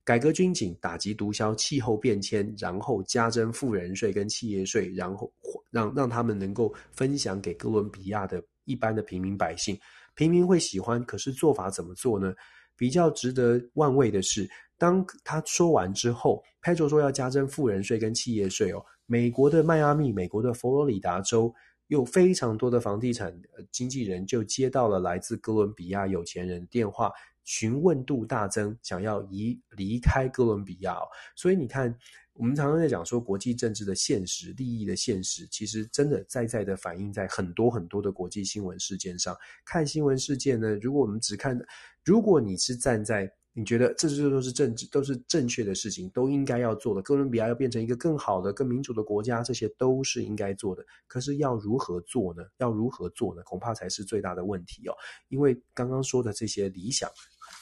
[0.06, 5.32] 改革军警，打击毒枭，气候变迁，然后加征富人税跟企业税，然后
[5.72, 9.80] 让让他们能够分享给哥伦比亚的一般的平民百姓，
[10.14, 11.04] 平民会喜欢。
[11.06, 12.34] 可是做法怎么做呢？
[12.76, 18.84] 比较值得万味的是，当他说完之后，Pedro 说要加征富人税跟企业税哦。
[19.06, 21.54] 美国的迈阿密，美国的佛罗里达州，
[21.88, 23.34] 有非常多的房地产
[23.72, 27.12] 经纪人就接到了来自哥伦比亚有钱人的电话。
[27.44, 30.98] 询问度大增，想要移离开哥伦比亚，
[31.36, 31.94] 所以你看，
[32.34, 39.36] 我们常常在讲说国际政治的现实、利益的现实，其实真的在在的反映在很多很多的国际新闻事件上。
[39.66, 41.60] 看新闻事件呢，如果我们只看，
[42.04, 50.84] 如果你是站在你觉得这些都是政治，都是正确的事情，都应该要做的，哥伦比亚要变成一个更好的、更民主的国家，这些都是应该做的。
[51.06, 52.42] 可是要如何做呢？
[52.58, 53.44] 要如何做呢？
[53.44, 54.94] 恐怕才是最大的问题哦。
[55.28, 57.08] 因为刚刚说的这些理想。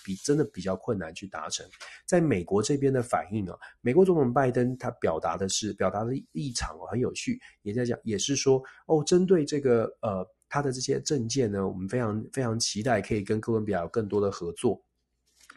[0.04, 1.66] 比真的比较困难去达成，
[2.06, 14.82] 在美国这边的反应啊，美国总统拜登他表达的是表达的立场哦，很有趣，也在讲，也是说哦，针对这个呃他的这些政见呢，我们非常非常期待可以跟哥伦比亚有更多的合作。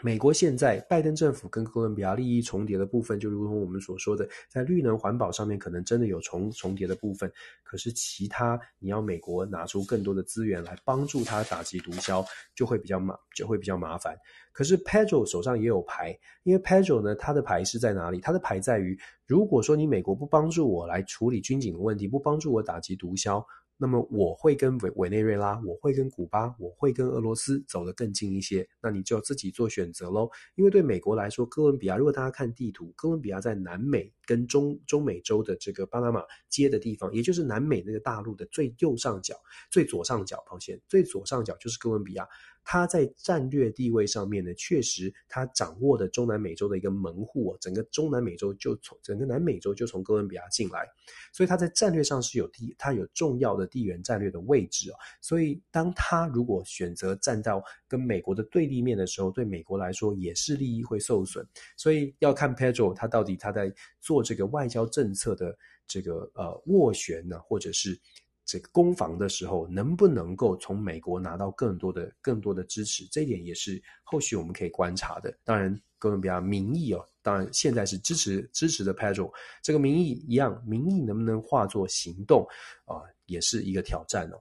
[0.04, 7.32] 美国现在拜登政府跟哥伦比亚利益重叠的部分，就如同我们所说的，在绿能环保上面可能真的有重重叠的部分。
[7.62, 12.22] 可是其他你要美国拿出更多的资源来帮助他打击毒枭，
[12.54, 14.14] 就会比较麻就会比较麻烦。
[14.52, 18.20] 可是 Pedro 手上也有牌，因为 Pedro 呢，他的牌是在哪里？
[18.20, 23.42] 他的牌在于，如果说你美国不帮助我来处理军警的问题，不帮助我打击毒枭。
[23.76, 28.66] 那么我会跟委委内瑞拉，我会跟古巴，我会跟俄罗斯走得更近一些。
[28.80, 30.30] 那你就自己做选择喽。
[30.54, 39.34] 因为对美国来说，哥伦比亚如果大家看地图，哥伦比亚在南美跟中中美洲的这个巴拿马接的地方，也就是南美那个大陆的最右上角、
[39.70, 42.28] 最左上角，抱歉，最左上角就是哥伦比亚。
[42.64, 50.88] 它在战略地位上面呢，确实它掌握的中南美洲的一个门户，整个中南美洲就从整个南美洲就从哥伦比亚进来，
[51.32, 54.94] 所以它在战略上是有地，它有重要的地缘战略的位置哦。
[55.20, 61.46] 所以当它如果选择站到跟美国的对立面的时候，对美国来说也是利益会受损。
[61.76, 65.56] 所以要看 Pedro 他到底他在做这个外交政策的
[65.86, 68.00] 这个呃斡旋呢，或者是。
[68.44, 73.06] 这个攻防的时候，能不能够从美国拿到更多的、更多的支持？
[73.10, 75.34] 这一点也是后续我们可以观察的。
[75.42, 79.32] 当然，哥伦比亚民意哦，当然现在是支持支持的 Pedro，
[79.62, 82.46] 这个民意一样，民意能不能化作行动
[82.84, 84.40] 啊，也是一个挑战哦。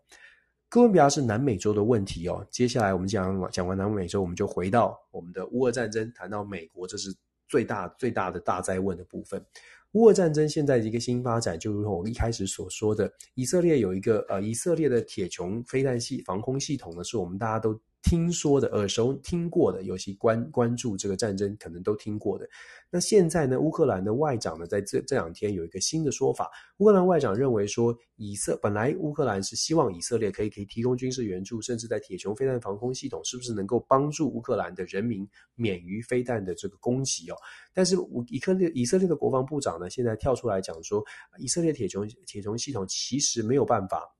[0.68, 2.46] 哥伦比亚是南美洲的问题哦。
[2.50, 7.16] 接下来我们讲讲完南美洲，我们就回到我们的乌俄战争，谈到美国，这是
[7.48, 9.46] 最大最大的大哉问的部分。
[9.94, 22.48] 乌俄战争现在一个新发展，就如同我一开始所说的，以色列有一个呃，以色列的铁穹飞弹系防空系统呢，是我们大家都听说的、耳熟听过的，尤其关关注这个战争，可能都听过的。
[22.90, 26.52] 那现在呢，乌克兰的外长呢，在这这两天有一个新的说法。
[26.78, 37.36] 乌克兰外长认为说，以色本来乌克兰是希望以色列可以可以提供军事援助，甚至在铁穹飞弹防空系统是不是能够帮助乌克兰的人民免于飞弹的这个攻击哦？
[37.74, 37.96] 但是
[38.28, 41.04] 以色列以色列的国防部长呢，现在跳出来讲说，
[41.40, 44.14] 以色列铁穹铁穹系统其实没有办法，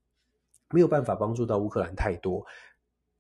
[0.72, 2.44] 没有办法帮助到乌克兰太多。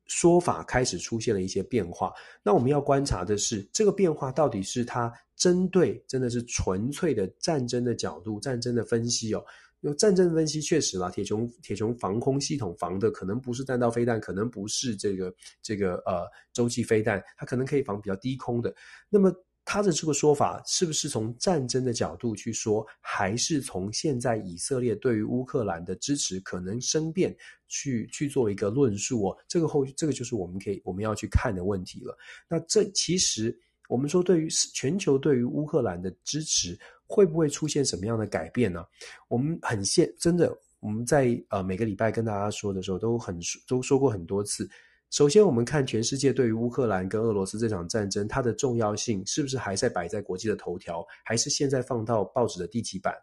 [0.08, 9.44] 说法开始出现了一些变化，那我们要观察的是，这个变化到底是它针对真的是纯粹的战争的角度、战争的分析哦。
[9.82, 18.74] 有战争分析确实啦，铁穹铁穹防空系统防的可能不是弹道飞弹，可能不是这个这个呃洲际飞弹，它可能可以防比较低空的。
[19.10, 19.34] 那么。
[19.66, 27.36] 他的这个说法是不是从战争的角度去说，还是从现在以色列对于乌克兰的支持可能生变
[27.68, 29.38] 去去做一个论述哦？
[29.48, 32.18] 这个后这个就是我们可以我们要去看的问题了。
[32.50, 33.58] 那这其实
[33.88, 38.86] 我们说，对于全球对于乌克兰的支持会不会出现什么样的改变呢？
[39.30, 44.70] 我们很现真的我们在呃每个礼拜跟大家说的时候都很都说过很多次。
[45.14, 53.14] 首先，我们看全世界对于乌克兰跟俄罗斯这场战争，它的重要性是不是还在摆在国际的头条，还是现在放到报纸的第几版？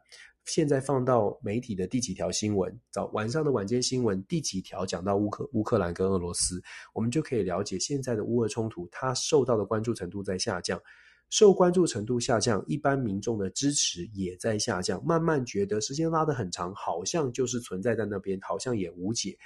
[0.44, 2.72] 现在放到媒体的第几条新闻？
[2.92, 6.62] 早晚上的晚间新闻第几条讲到乌克乌克兰跟俄罗斯？
[6.94, 10.80] 我们就可以了解现在的乌俄冲突，它受到的关注程度在下降，
[11.28, 19.36] 受关注程度下降，一般民众的支持也在下降，慢慢觉得时间拉得很长，好像就是存在在那边，好像也无解。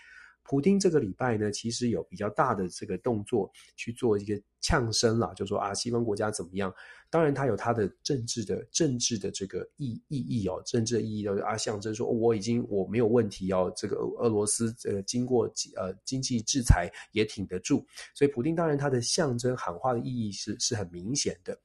[0.44, 6.72] 普丁这个礼拜呢，其实有比较大的这个动作去做一个呛声啦，就说啊，西方国家怎么样？
[7.08, 17.84] 当然，他有他的政治的政治的这个意意义哦，政治意义就是啊，象征说我已经我没有问题哦，这个俄罗斯这个经过呃经济制裁也挺得住，
[18.14, 21.58] 所以普丁当然他的象征喊话的意义是是很明显的，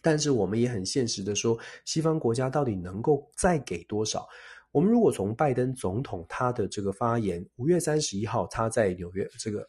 [0.00, 4.26] 但是我们也很现实的说，西方国家到底能够再给多少？
[4.72, 9.68] 我们如果从拜登总统他的这个发言，五月三十一号他在纽约这个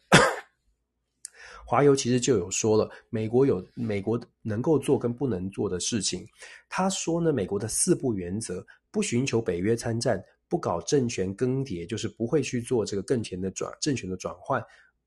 [1.66, 6.26] 华油其实就有说了，美国有美国能够做跟不能做的事情。
[6.68, 14.62] 他说呢，美国的四不原则：不寻求北约参战，不搞政权更迭，就是不会去做这个更前的转政权的转换。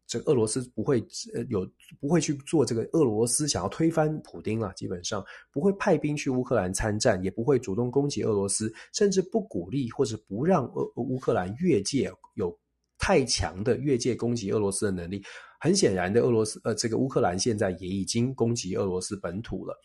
[0.08, 1.00] 这俄罗斯不会
[1.36, 12.58] 呃有不会去做这个俄罗斯想要推翻普丁了，基本上不会派兵去乌克兰参战，也不会主动攻击俄罗斯，甚至不鼓励或者不让俄乌克兰越界有
[12.98, 15.22] 太强的越界攻击俄罗斯的能力。
[15.60, 19.76] 很显然的，俄罗斯呃这个乌克兰现在也已经攻击俄罗斯本土了，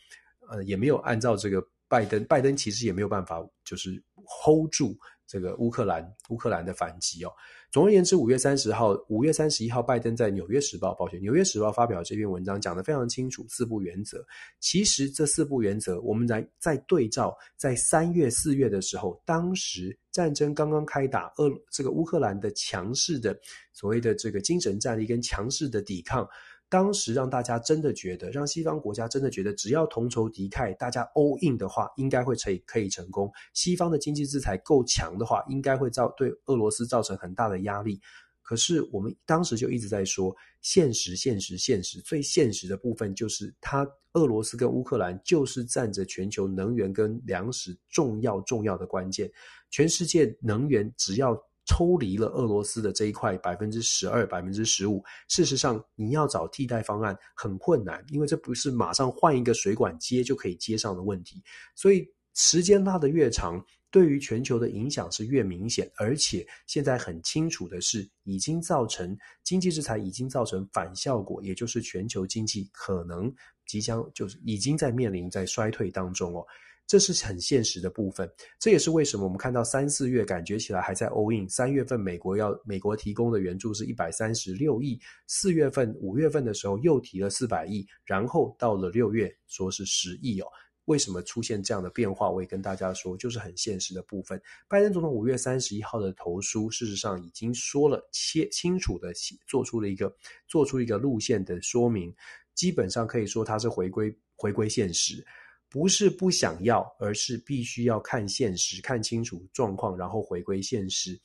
[0.50, 4.02] 呃也没有按照这个拜登拜登其实也没有办法就是
[4.44, 4.96] hold 住。
[5.24, 7.32] 这个乌克兰乌克兰的反击哦。
[7.72, 14.22] 总而言之，五月三十号、五月三十一号，拜登在《纽约时报》抱歉，《纽约时报》发表这篇文章，讲得非常清楚，四不原则。
[14.60, 23.34] 其实这四不原则，我们来再对照，在三月、四月的时候，当时战争刚刚开打，俄这个乌克兰的强势的
[23.72, 26.28] 所谓的这个精神战力跟强势的抵抗。
[26.72, 33.30] 当时让大家真的觉得，让西方国家真的觉得，只要同仇敌忾，大家 all in 的话，应该会成可以成功。
[33.52, 38.00] 西方的经济制裁够强的话，应该会造对俄罗斯造成很大的压力。
[38.40, 42.00] 可是我们当时就一直在说，现实，现实，现实。
[42.00, 49.30] 最现实的部分就是，它俄罗斯跟乌克兰就是占着全球能源跟粮食重要重要的关键。
[49.70, 51.38] 全世界能源只要
[51.72, 61.42] 抽离了俄罗斯的这一块百分之十二、百分之十五，事实上你要找替代方案很困难，因为这不是马上换一个水管接就可以接上的问题。
[61.74, 65.90] 所以时间拉得越长，对于全球的影响是越明显。
[65.96, 73.34] 而且现在很清楚的是，已经造成经济制裁，已经造成反效果，也就是全球经济可能
[73.66, 76.44] 即将就是已经在面临在衰退当中哦。
[76.86, 90.46] 这是很现实的部分，这也是为什么我们看到三四月感觉起来还在 all in，三月份美国要美国提供的援助是一百三十六亿，四月份五月份的时候又提了四百亿，然后到了六月说是十亿哦。
[90.86, 92.28] 为什么出现这样的变化？
[92.28, 94.38] 我也跟大家说，就是很现实的部分。
[94.68, 99.12] 拜登总统五月三十一号的投书，事实上已经说了切清楚的
[99.46, 100.12] 做出了一个
[100.48, 102.12] 做出一个路线的说明，
[102.54, 105.24] 基本上可以说它是回归回归现实。
[105.72, 111.18] 不是不想要，而是必须要看现实，看清楚状况，然后回归现实。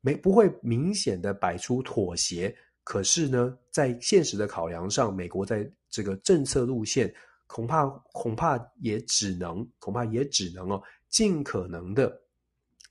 [0.00, 7.14] 没不会明显的摆出妥协，可是呢，在现实的考量上，美国在这个政策路线
[7.46, 12.18] 恐怕恐怕也只能恐怕也只能哦，尽可能的。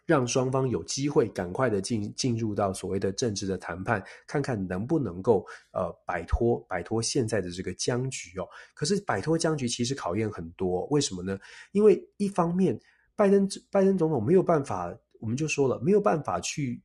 [0.06, 8.48] 让双方有机会赶快的进进入到所谓的政治的谈判，看看能不能够呃摆脱摆脱现在的这个僵局哦。
[8.76, 11.40] 可是摆脱僵局其实考验很多，为什么呢？
[11.72, 12.80] 因为一方面，
[13.16, 16.80] 拜登拜登总统没有办法，我们就说了，没有办法去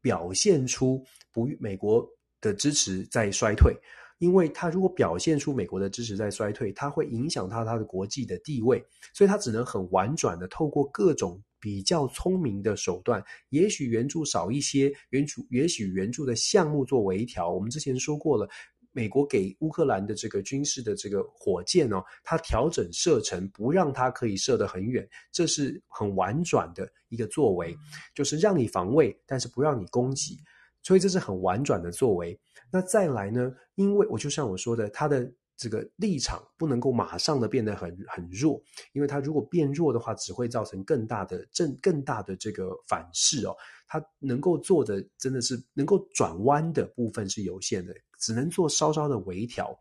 [0.00, 2.08] 表现出不美国
[2.40, 3.76] 的支持在衰退，
[4.18, 11.38] 因为他如果表现出美国的支持在衰退，他会影响他他的国际的地位，所以他只能很婉转的透过各种。
[11.62, 17.48] 比较聪明的手段，也许援助少一些，援助也许援助的项目做微调。
[17.52, 18.48] 我们之前说过了，
[18.90, 27.76] 美国给乌克兰的这个军事的这个火箭哦，它调整射程，不让它可以射得很远，这是很婉转的一个作为，
[28.12, 30.40] 就是让你防卫，但是不让你攻击，
[30.82, 32.36] 所以这是很婉转的作为。
[32.72, 33.54] 那再来呢？
[33.76, 35.32] 因为我就像我说的，它的。
[35.62, 38.60] 这个立场不能够马上的变得很很弱，
[38.94, 43.54] 因为它如果变弱的话，只会造成更大的正更大的这个反噬哦。
[43.86, 49.72] 它能够做的真的是能够转弯的部分是有限的，只能做稍稍的微调。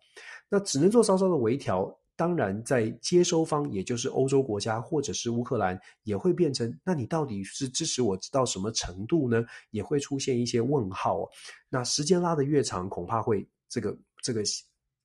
[0.49, 9.43] 那只能做稍稍的微调，当然在接收方，也就是欧洲国家或者是乌克兰，也会变成，那你到底是支持我到什么程度呢？
[9.71, 11.29] 也会出现一些问号哦。
[11.69, 14.43] 那时间拉得越长，恐怕会这个这个。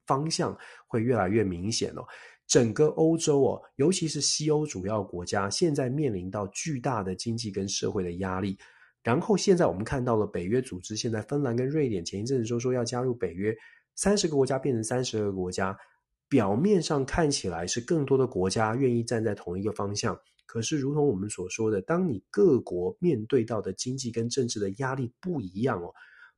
[0.07, 2.05] 方向会越来越明显哦，
[2.47, 8.59] 整个欧洲哦，尤其是西欧主要国家，现在面临到巨大的经济跟社会的压力。
[9.03, 13.57] 然后现在我们看到了北约组织，现在芬兰跟瑞典前一阵子说说要加入北约，
[13.95, 15.77] 三十个国家变成三十个国家，
[16.29, 25.93] 表面上看起来是更多的国家愿意站在同一个方向，可是如同我们所说的，当你各国面对到的经济跟政治的压力不一样哦，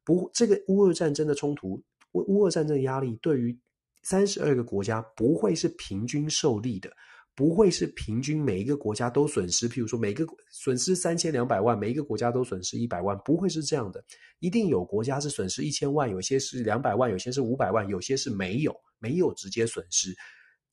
[0.04, 1.82] 不，这个乌俄战争的冲突。
[2.12, 3.58] 乌乌俄战争压力对于
[4.02, 6.90] 三十二个国家不会是平均受力的，
[7.34, 14.02] 不会是平均每一个国家都损失，譬如说每个损失三千两百万，每一个国家都损失一百万，不会是这样的。
[14.38, 20.14] 一定有国家是损失一千万，有些是两百万，有些是五百万，有些是没有，没有直接损失。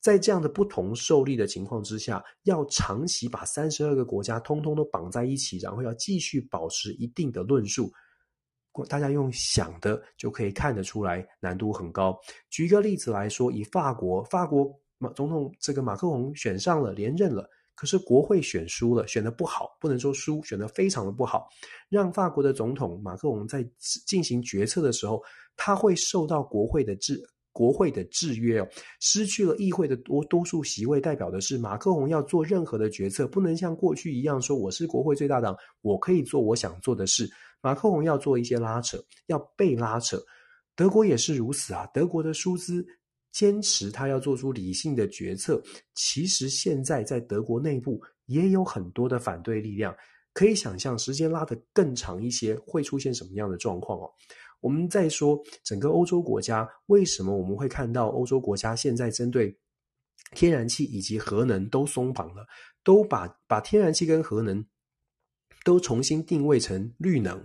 [0.00, 7.90] 在这样的不同受力的情况之下，要长期把三十二个国家通通都绑在一起，然后要继续保持一定的论述。
[8.84, 12.18] 大家用想的就可以看得出来，难度很高。
[12.50, 14.68] 举一个例子来说，以法国，法国
[14.98, 21.48] 马总统这个马克龙选上了，连任了，可是国会选输了，选得不好，不能说输，选得非常的不好，
[21.88, 23.66] 让法国的总统马克龙在
[24.06, 25.22] 进行决策的时候，
[25.56, 27.22] 他会受到国会的制
[27.52, 28.68] 国会的制约哦，
[29.00, 37.26] 失去了议会的多多数席位，代表的是马克龙要做任何的决策，不能像过去一样说我是国会最大党，我可以做我想做的事。
[37.66, 38.96] 马克龙要做一些拉扯，
[39.26, 40.22] 要被拉扯。
[40.76, 41.84] 德国也是如此啊。
[41.92, 42.86] 德国的舒兹
[43.32, 45.60] 坚持他要做出理性的决策。
[45.96, 49.92] 其实现在在德国内部也有很多的反对力量。
[50.32, 54.08] 可以想象，时间拉得更长一些，会出现什么样的状况哦？
[54.60, 59.58] 我们再说整个欧洲国家，为什么我们会看到欧洲国家现在针对
[60.36, 62.46] 天然气以及核能都松绑了，
[62.84, 64.64] 都把把天然气跟核能
[65.64, 67.44] 都重新定位成绿能？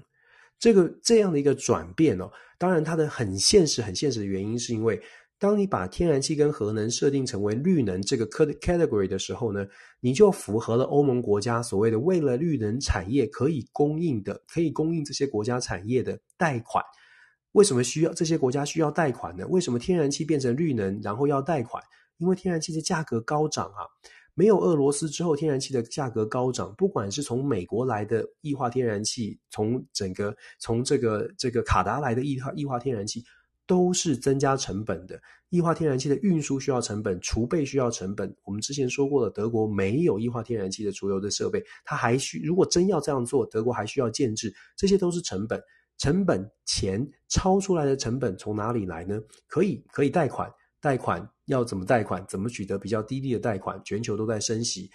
[0.61, 5.01] 这个这样的一个转变哦，当然它的很现实、很现实的原因，是因为
[5.39, 9.65] 当你把天然气跟核能设定成为绿能这个 category 的时候呢，
[10.01, 16.85] 你就符合了欧盟国家所谓的为了绿能产业可以供应的、可以供应这些国家产业的贷款。
[17.53, 19.47] 为什么需要这些国家需要贷款呢？
[19.47, 21.83] 为什么天然气变成绿能，然后要贷款？
[22.17, 23.81] 因为天然气的价格高涨啊。
[24.33, 26.73] 没有俄罗斯之后，天然气的价格高涨。
[26.77, 33.23] 不管是从美国来的液化天然气，从整个从这个这个卡达来的液化液化天然气，
[33.67, 35.21] 都是增加成本的。
[35.49, 38.33] 液化天然气的运输需要成本，储备需要成本。
[38.43, 45.61] 我们之前说过了，德国没有液化天然气的储油的设备，它还需如果真要这样做，德国还需要建置，这些都是成本。
[45.97, 49.21] 成本钱超出来的成本从哪里来呢？
[49.45, 50.49] 可以可以贷款。
[50.79, 52.25] 贷款要怎么贷款？
[52.27, 53.79] 怎么取得比较低利的贷款？
[53.83, 54.89] 全球都在升息，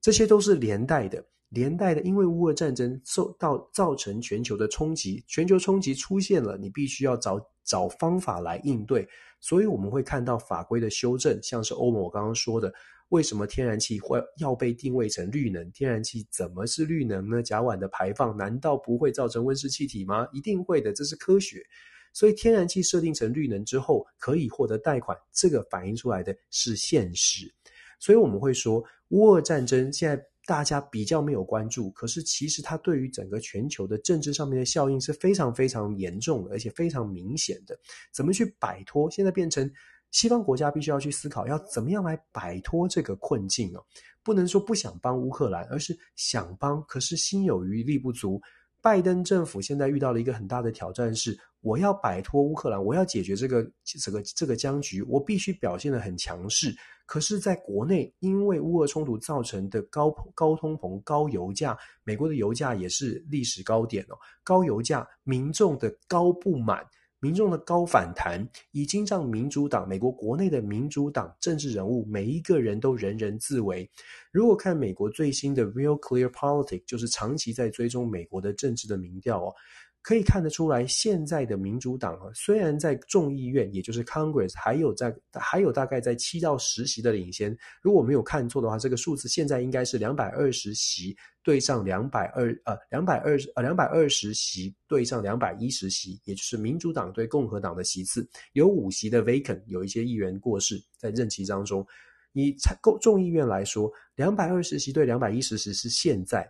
[0.00, 2.02] 这些都是连带的，连带的。
[2.02, 9.08] 因为乌俄战争受到造成全球的冲击，全球冲击出现了，你必须要找找方法来应对。
[9.40, 12.72] 所以我们会看到法规的修正，像是欧盟我刚刚说的，
[13.08, 15.68] 为什么天然气会要被定位成绿能？
[15.72, 17.42] 天然气怎么是绿能呢？
[17.42, 20.28] 甲烷的排放难道不会造成温室气体吗？
[20.32, 21.64] 一定会的，这是科学。
[22.12, 27.52] 所以天然气设定成绿能之后，可以获得贷款，这个反映出来的是现实。
[27.98, 37.78] 所以我们会说，乌俄战争现在大家比较没有关注，可是其实它对于整个全球的政治上面的效应是非常非常严重的，而且非常明显的。
[38.12, 39.08] 怎么去摆脱？
[39.10, 39.70] 现在变成
[40.10, 43.84] 西方国家必须要去思考，要怎么样来摆脱这个困境哦？
[44.24, 48.40] 不能说不想帮乌克兰，而是想帮，可是心有余力不足。
[48.82, 51.38] 拜登政府现在遇到了一个很大的挑战是。
[51.62, 56.74] 我要摆脱乌克兰，我要解决这个这个这个僵局，我必须表现得很强势。
[57.06, 64.18] 可是，在国内，因为乌俄冲突造成的高高通膨、高油价，美国的油价也是历史高点哦。
[64.42, 66.84] 高油价，民众的高不满，
[67.22, 73.88] 民众的高反弹，已经让民主党、美国国内的民主党政治人物每一个人都人人自危。
[74.32, 79.54] 如果看美国最新的 Real Clear Politics，就是长期在追踪美国的政治的民调哦。
[80.04, 87.56] 可以看得出来，现在的民主党啊，虽然在众议院，也就是 Congress，还有在还有大概在七到十席的领先。
[87.80, 101.86] 如果没有看错的话，这个数字现在应该是两百二十席对上两百二呃两百二十呃两百二十席对上两百一十席，也就是民主党对共和党的席次有五席的 vacant，有一些议员过世在任期当中。
[102.34, 106.48] 以参众众议院来说，两百二十席对两百一十席是现在。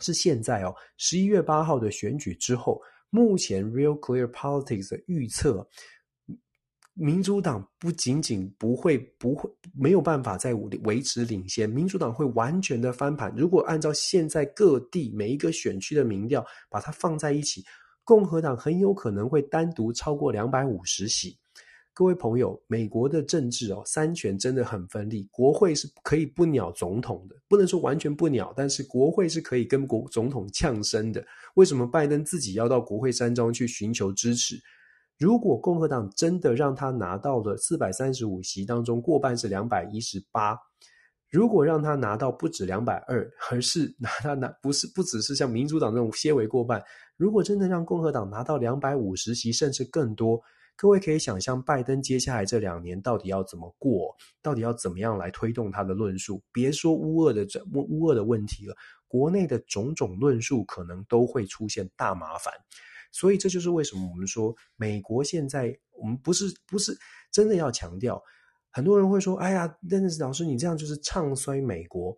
[0.00, 2.80] 是现在哦，十一月八号的选举之后，
[3.10, 5.64] 目前 Real Clear Politics 的预测，
[6.94, 13.34] 民主党不仅仅不会不会没有办法再维持领先，民主党会完全的翻盘。
[13.36, 17.64] 如果按照现在各地每一个选区的民调，把它放在一起，
[18.04, 21.36] 共和党很有可能会单独超过两百五十席。
[21.92, 25.28] 各位朋友，美国的政治哦，三权真的很分立。
[25.32, 31.24] 国会是可以不鸟总统的，不能说完全不鸟，但是国会是可以跟国总统呛声的。
[31.54, 34.56] 为什么拜登自己要到国会山庄去寻求支持？
[35.18, 40.58] 如果共和党真的让他拿到了四百三十五席当中过半是两百一十八，
[41.30, 46.82] 如果让他拿到不止两百二，而是拿他拿不是不只是像民主党这种些微过半，
[47.16, 50.40] 如果真的让共和党拿到两百五十席甚至更多。
[50.76, 54.12] 各位可以想象，拜登接下来这两年到底要怎么过？
[54.42, 56.42] 到底要怎么样来推动他的论述？
[56.52, 58.74] 别说乌俄的这乌乌俄的问题了，
[59.06, 62.52] 国内的种种论述可能都会出现大麻烦。
[63.14, 66.94] 所以这就是为什么我们说，美国现在我们不是不是
[67.32, 68.22] 真的要强调。
[68.70, 72.14] 很多人会说：“哎呀，但是老师，你这样就是唱衰美国。”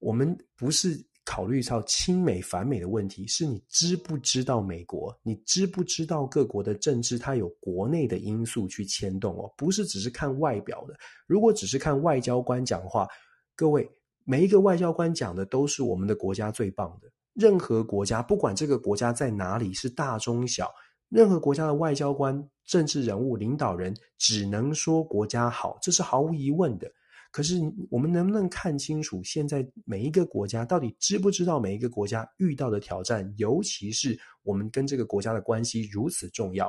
[0.00, 1.06] 我们不是。
[1.24, 5.14] 考虑到亲美反美的问题，是你知不知道美国？
[5.22, 7.18] 你知不知道各国的政治？
[7.18, 10.96] 它有国内的因素去牵动哦，不是只是看外表的。
[11.26, 13.06] 如果只是看外交官讲话，
[13.54, 13.86] 各位
[14.24, 17.10] 每一个外交官讲的都是我们的国家最棒的。
[17.38, 20.68] 任何国家，不管这个国家在哪里，是大中小，
[21.08, 26.90] 任何国家的外交官、政治人物、领导人，只能说国家好，这是毫无疑问的。
[27.30, 27.60] 可是，
[27.90, 33.32] 我们能不能看清楚，现在每一个国家到底知不知道每一个国家遇到的挑战？
[33.36, 36.68] 尤其是我们跟这个国家的关系如此重要。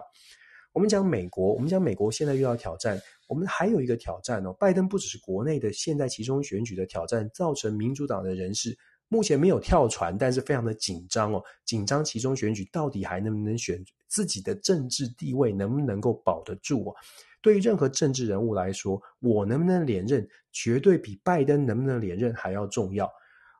[0.71, 4.53] 我们讲美国，我们讲美国现在遇到挑战，我们还有一个挑战哦。
[4.53, 8.77] 拜登不只是国内的现在其中选举的挑战，造成民主党的人士
[9.09, 16.95] 目前没有跳船，但是非常的紧张哦，紧张其中选举到底还能不能选自己的政治地位能不能够保得住哦？
[17.41, 23.09] 对于任何政治人物来说，我能不能连任，绝对比拜登能不能连任还要重要。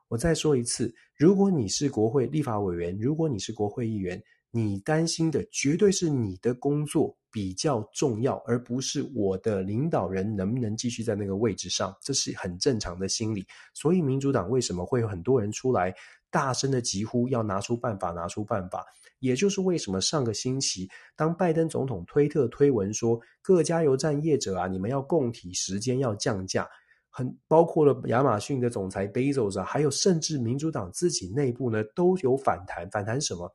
[0.08, 13.46] 我再说一次，如果你是国会立法委员，如果你是国会议员，你担心的绝对是你的工作比较重要，而不是我的领导人能不能继续在那个位置上，这是很正常的心理。
[13.74, 15.94] 所以民主党为什么会有很多人出来
[16.30, 18.84] 大声的疾呼，要拿出办法，拿出办法？
[19.20, 26.66] 也就是为什么上个星期，当拜登总统推特推文说，各加油站业者啊，你们要供体时间，要降价，
[27.10, 33.54] 很包括了亚马逊的总裁 Bezos 啊，还有甚至民主党自己内部呢都有反弹，反弹什么？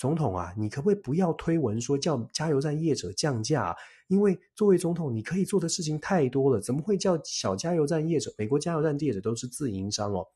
[0.00, 3.76] 总统啊，你可不可以不要推文说叫加油站业者降价啊？
[4.08, 8.32] 因为作为总统，你可以做的事情太多了，怎么会叫小加油站业者？
[8.38, 10.26] 美国加油站业者都是自营商哦，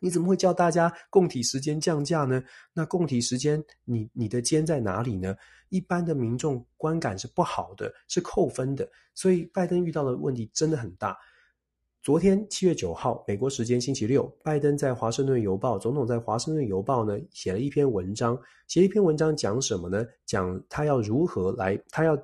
[0.00, 2.42] 你怎么会叫大家共体时间降价呢？
[2.72, 5.36] 那共体时间，你你的肩在哪里呢？
[5.68, 11.14] 一般的民众观感是不好的，是扣分的，所以拜登遇到的问题真的很大。
[12.00, 20.06] 昨天七月九号，美国时间星期六，拜登在《华盛顿邮报》总统在《华盛顿邮报》呢写了一篇文章，写一篇文章讲什么呢？
[20.24, 22.16] 讲他要如何来，他要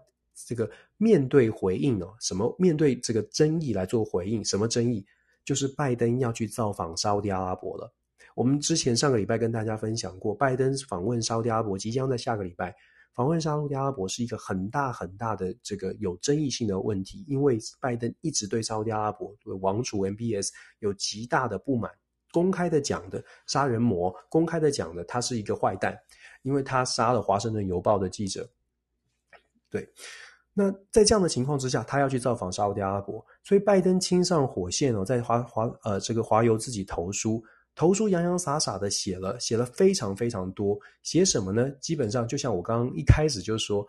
[0.47, 4.45] 这个面对回应哦，什么面对这个争议来做回应？
[4.45, 5.05] 什么争议？
[5.45, 7.93] 就是拜登要去造访沙乌地阿拉伯了。
[8.35, 12.75] 我们之前上个礼拜跟大家分享过，拜登访问沙乌地阿拉伯即将在下个礼拜。
[13.15, 20.51] 访问沙乌地阿拉伯是一个很大很大的这个有争议性的问题，因为拜登一直对沙乌地阿拉伯王储 MBS
[20.81, 21.89] 有极大的不满，
[22.33, 25.97] 公开的讲的杀人魔，公开的讲的他是一个坏蛋，
[26.43, 28.49] 因为他杀了华盛顿邮报的记者。
[29.71, 29.89] 对，
[30.53, 37.45] 那在这样的情况之下，他要去造访沙乌地阿拉伯，所以拜登亲上火线哦，在华华呃这个华邮自己投书。
[37.75, 40.79] 投书洋洋洒洒的写了，写了非常非常多。
[41.03, 41.69] 写什么呢？
[41.81, 43.87] 基本上就像我刚刚一开始就说，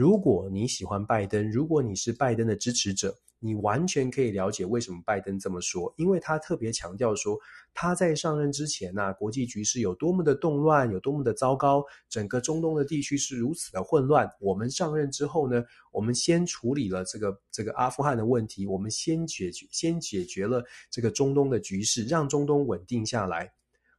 [0.00, 3.14] 如果你喜欢拜登，如果你是拜登的支持者。
[3.42, 7.38] 你完全可以了解为什么拜登这么说，因为他特别强调说，
[7.74, 14.30] 他在上任之前呐、国际局势有多么的动乱，有多么的糟糕，整个中东的地区是如此的混乱。
[14.40, 23.50] 我们上任之后呢，我们先处理了这个这个阿富汗的问题，我们先解决先解决了这个中东的局势，让中东稳定下来。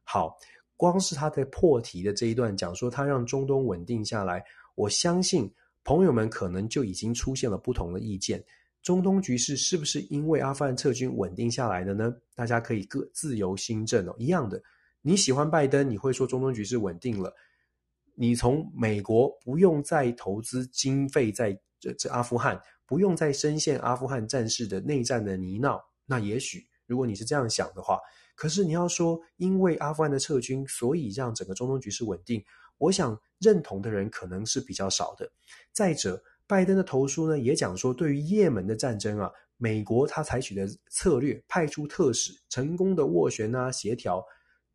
[0.02, 0.36] 好，
[0.76, 4.44] 光是他在破题的这一段讲说他让中东稳定下来，
[4.76, 5.52] 我相信
[5.84, 8.42] 朋友们可能就已经出现了不同的意见。
[8.82, 12.12] 中东局势是不是因为阿富汗撤军稳定下来的呢？
[12.34, 14.14] 大家可以各自由心证哦。
[14.18, 14.60] 一样的，
[15.02, 17.32] 你喜欢拜登，你会说中东局势稳定了。
[18.14, 27.98] 你从美国不用再投资经费在这这阿富汗，不用再深陷阿富汗战事的内战的泥淖，那也许如果你是这样想的话，
[28.34, 32.44] 可是你要说因为阿富汗的撤军，所以让整个中东局势稳定，
[32.78, 35.30] 我想认同的人可能是比较少的。
[35.72, 36.22] 再者。
[36.44, 44.22] 拜登的投书呢，也讲说，对于也门的战争啊，美国他采取的策略，派出特使，成功的斡旋啊，协调，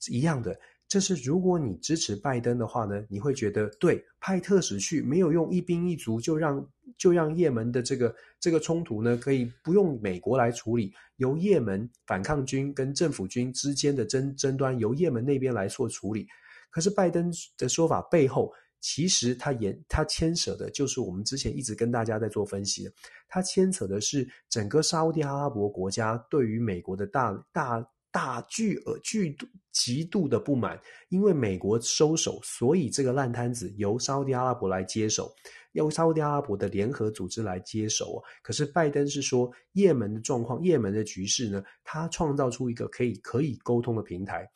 [0.10, 0.58] 一样的。
[0.88, 6.66] 这是如果你支持拜登的话呢，你会觉得对，派特使去没有用，一兵一卒就让
[6.98, 16.26] 就让也门的这个这个冲突呢，可以不用美国来处理，由也门反抗军跟政府军之间的争争端由也门那边来做处理。
[16.70, 18.52] 可是拜登的说法背后。
[18.80, 22.94] 其实它也它牵扯的就是我们之前一直跟大家在做分析的，
[23.28, 30.80] 它牵扯的是整个沙乌地阿拉伯国家对于美国的大大大巨额巨度极度的不满，
[31.10, 35.34] 因为美国收手，所以这个烂摊子由沙乌地阿拉伯来接手，
[35.72, 38.22] 由沙乌地阿拉伯的联合组织来接手。
[38.44, 44.48] 可是拜登是说，也门的状况，也门的局势呢，他创造出一个可以可以沟通的平台。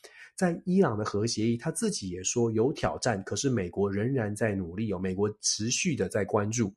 [0.42, 6.74] 在伊朗的核协议，他自己也说有挑战，可是美国仍然在努力，有美国持续的在关注。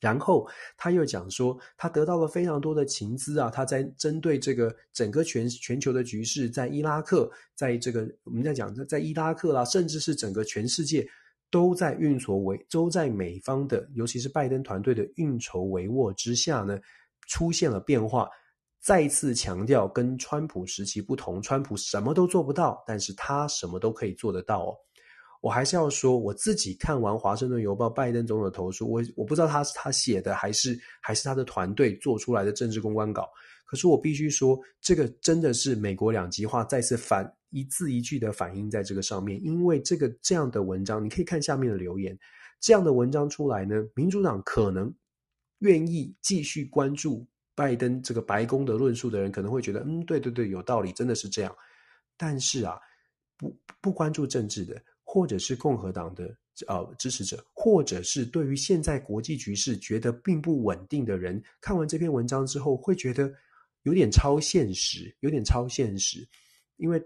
[0.00, 11.08] 然后他又讲说，他得到了非常多的情资啊，他在针对这个整个全全球的局势，在伊拉克，在这个我们在讲在伊拉克啦，甚至是整个全世界
[11.52, 16.80] 都在运筹帷，都在美方的，尤其是拜登团队的运筹帷幄之下呢，
[17.28, 18.28] 出现了变化。
[18.86, 24.76] 再次强调，跟川普时期不同，川普什么都做不到，但是他什么都可以做得到哦。
[25.40, 33.28] 我还是要说，我自己看完《华盛顿邮报》拜登总统的投诉，我我不知道他是他写的，还是还是他的团队做出来的政治公关稿。
[33.64, 39.44] 可是我必须说，这个真的是美国两极化再次反一字一句的反映在这个上面。
[39.44, 42.16] 因为这个这样的文章，你可以看下面的留言，
[42.60, 44.94] 这样的文章出来呢，民主党可能
[45.58, 47.26] 愿意继续关注。
[47.56, 51.56] 拜登这个白宫的论述的人可能会觉得，嗯，对对对，有道理，真的是这样。
[52.16, 52.78] 但是啊，
[53.36, 56.36] 不不关注政治的，或者是共和党的
[56.68, 63.32] 呃支持者，或者是对于现在国际局势觉得并不稳定的人，看完这篇文章之后，会觉得
[63.82, 66.26] 有点超现实，有点超现实，
[66.76, 67.02] 因为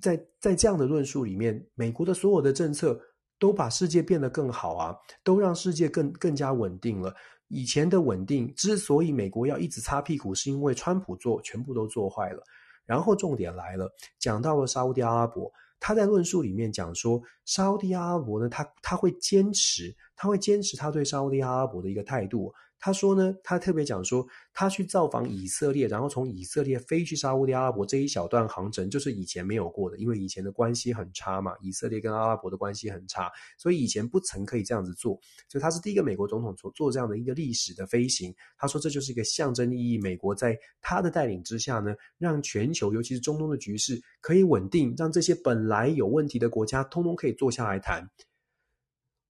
[0.00, 3.00] 在在这样的论述里面，美国的所有的政策
[3.38, 7.14] 都把世界变得更好啊，都让世界更更加稳定了。
[7.50, 12.42] 以前的稳定之所以美国要一直擦屁股，是因为川普做全部都做坏了。
[12.86, 22.52] 然后重点来了，讲到了沙乌地阿拉伯，他在论述里面讲说，沙乌地阿拉伯呢，他他会坚持，他会坚持他对沙乌地阿拉伯的一个态度。
[22.80, 35.20] 他说呢，他特别讲说，他去造访以色列，然后从以色列飞去沙乌地阿拉伯这一小段航程，就是以前没有过的，因为以前的关系很差嘛，以色列跟阿拉伯的关系很差，所以以前不曾可以这样子做。
[35.46, 38.34] 所以他是第一个美国总统做做这样的一个历史的飞行。
[38.56, 48.08] 他说这就是一个象征意义，美国在他的带领之下呢，让全球尤其是中东的局势可以稳定，让这些本来有问题的国家通通可以坐下来谈。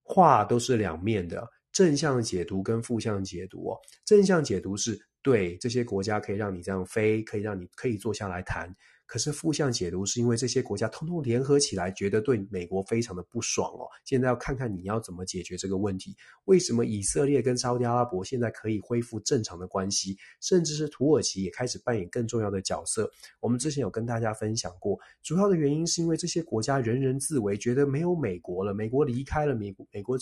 [0.03, 1.49] 话都是两面的。
[1.73, 8.75] 正向解读跟负向解读哦，正向解读是对这些国家可以让你这样飞，可以让你可以坐下来谈。
[9.11, 13.85] 可是负向解读是因为这些国家通通联合起来，觉得对美国非常的不爽哦。
[14.05, 16.16] 现在要看看你要怎么解决这个问题。
[16.45, 23.11] 为什么以色列跟沙乌地阿拉伯现在可以恢复正常的关系，甚至是土耳其也开始扮演更重要的角色？
[23.41, 30.16] 我们之前有跟大家分享过，主要的原因是因为这些国家人人自危，觉得没有美国了，美国离开了，美国美国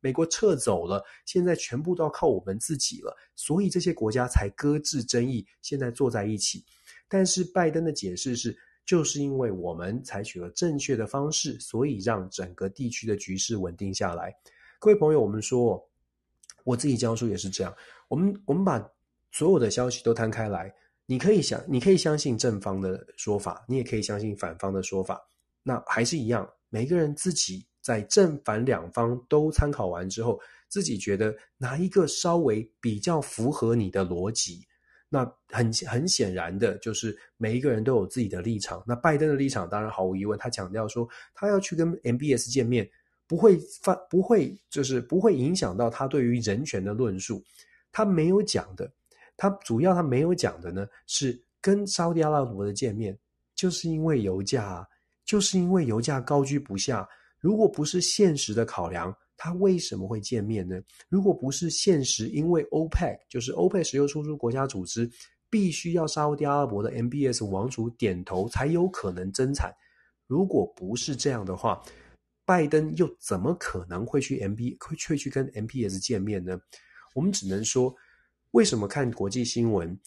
[0.00, 6.62] 美国撤走了，现在全部都要靠我们自己了，所以这些国家才搁置争议，现在坐在一起。
[7.08, 14.34] 但是拜登的解释是，就是因为我们采取了正确的方式，所以让整个地区的局势稳定下来。
[14.78, 15.88] 各位朋友，我们说，
[16.64, 17.74] 我自己教书也是这样。
[18.08, 18.84] 我们我们把
[19.32, 20.72] 所有的消息都摊开来，
[21.06, 25.20] 你可以想，你可以相信正方的说法，你也可以相信反方的说法。
[25.62, 34.66] 那还是一样，每个人自己在正反两方都参考完之后，自己觉得哪一个稍微比较符合你的逻辑。
[35.14, 38.82] 那很很显然的，就是每一个人都有自己的立场。
[38.84, 42.90] 那拜登的立场当然毫无疑问，他强调说他要去跟 MBS 见面，
[43.28, 47.40] 不会发不会就是不会影响到他对于人权的论述。
[47.92, 48.90] 他没有讲的，
[49.36, 53.16] 他主要他没有讲的呢，是跟沙乌地阿拉伯的见面，
[53.54, 54.84] 就是因为油价，
[55.24, 57.08] 就是因为油价高居不下。
[57.38, 60.80] 如果不是现实的考量，他为什么会见面呢？
[61.06, 65.06] 如果不是现实，因为 OPEC 就是 OPEC 石油输出国家组织，
[65.50, 69.70] 必须要沙乌地阿拉伯的 MBS 王储点头才有可能增产。
[70.26, 71.82] 如果不是这样的话，
[72.46, 76.58] 拜登又怎么可能会去 MB 会去去跟 MPS 见面呢？
[77.14, 77.94] 我们只能说，
[78.52, 80.00] 为什么看国际新闻，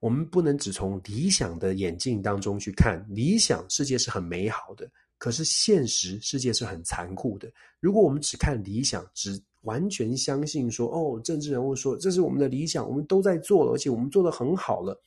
[0.00, 3.06] 我们不能只从理想的眼镜当中去看？
[3.08, 4.90] 理想世界是很美好的。
[5.20, 7.52] 可是现实世界是很残酷的。
[7.78, 14.98] 如果我们只看理想，只完全相信说，哦，政治人物说这是我们的理想，我们都在做了，而且我们做得很好了，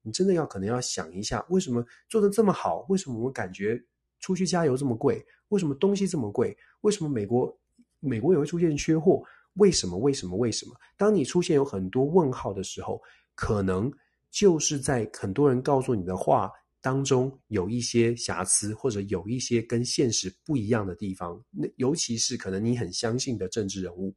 [0.00, 2.86] 你真的要可能要想一下，为什么做得这么好？
[2.88, 3.78] 为什么我们感觉
[4.20, 5.22] 出去加油这么贵？
[5.48, 6.56] 为什么东西这么贵？
[6.80, 7.54] 为什么美国
[8.00, 9.22] 美国也会出现缺货？
[9.56, 9.98] 为什么？
[9.98, 10.34] 为什么？
[10.34, 10.74] 为什么？
[10.96, 12.98] 当你出现有很多问号的时候，
[13.34, 13.92] 可能
[14.30, 16.50] 就是在很多人告诉你的话。
[16.80, 21.44] 当中有一些瑕疵，或者有一些跟现实不一样的地方。
[21.50, 24.14] 那尤其是可能你很相信的政治人物，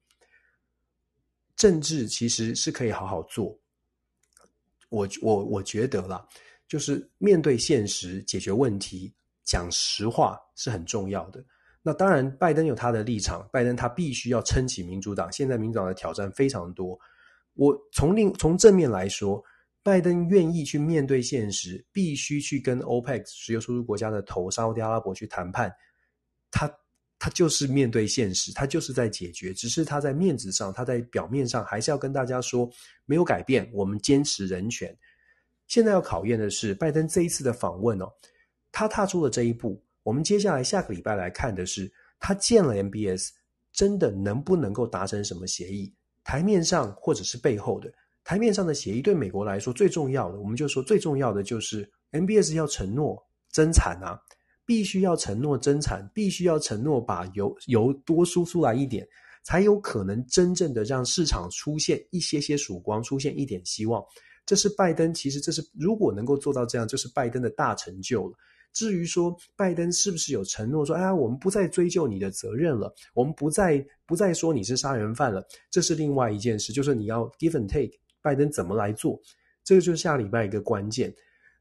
[1.56, 3.60] 政治其实是可以好好做。
[4.90, 6.24] 我我我觉得啦，
[6.68, 9.12] 就是面对现实，解决问题，
[9.44, 11.44] 讲实话是很重要的。
[11.82, 15.32] 那当然，拜登有他的立场，拜登他必须要撑起民主党。
[15.32, 17.00] 现在民主党的挑战非常多。
[17.56, 19.44] 我从另从正面来说。
[19.84, 25.74] 拜登愿意去面对现实，必须去跟 OPEC 石油输出国家的头沙乌地阿拉伯去谈判。
[26.52, 26.72] 他
[27.18, 29.54] 他就是面对现实，他就是在解决。
[29.54, 32.70] 只是他在面子上，他在表面上还是要跟大家说
[33.06, 34.96] 没有改变，我们坚持人权。
[35.68, 38.12] 现在要考验的是拜登这一次的访问哦，
[38.72, 39.82] 他踏出了这一步。
[40.04, 43.30] 我们接下来下个礼拜来看的是他见了 MBS，
[43.72, 45.94] 真的能不能够达成什么协议？
[46.24, 47.92] 台面上或者是背后的。
[48.24, 54.20] 台面上的协议对美国来说最重要的，我们就说最重要的就是 MBS 要承诺增产啊，
[54.66, 59.08] 必须要承诺增产，必须要承诺把油油多输出来一点，
[59.44, 64.04] 才有可能真正的让市场出现一些些曙光，出现一点希望。
[64.46, 68.38] 这是拜登，其实这是如果能够做到这样，就是拜登的大成就了。
[68.72, 77.98] 至于说拜登是不是有承诺说，哎呀，我们不再追究你的责任了，我们不再不再说你是杀人犯了，这是另外一件事，就是你要 give and take。
[78.22, 79.20] 拜登怎么来做？
[79.64, 81.14] 这个就是下礼拜一个关键。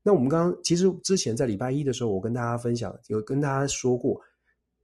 [0.02, 4.18] 那我们刚刚其实之前在礼拜一的时候，我跟大家分享，有跟大家说过，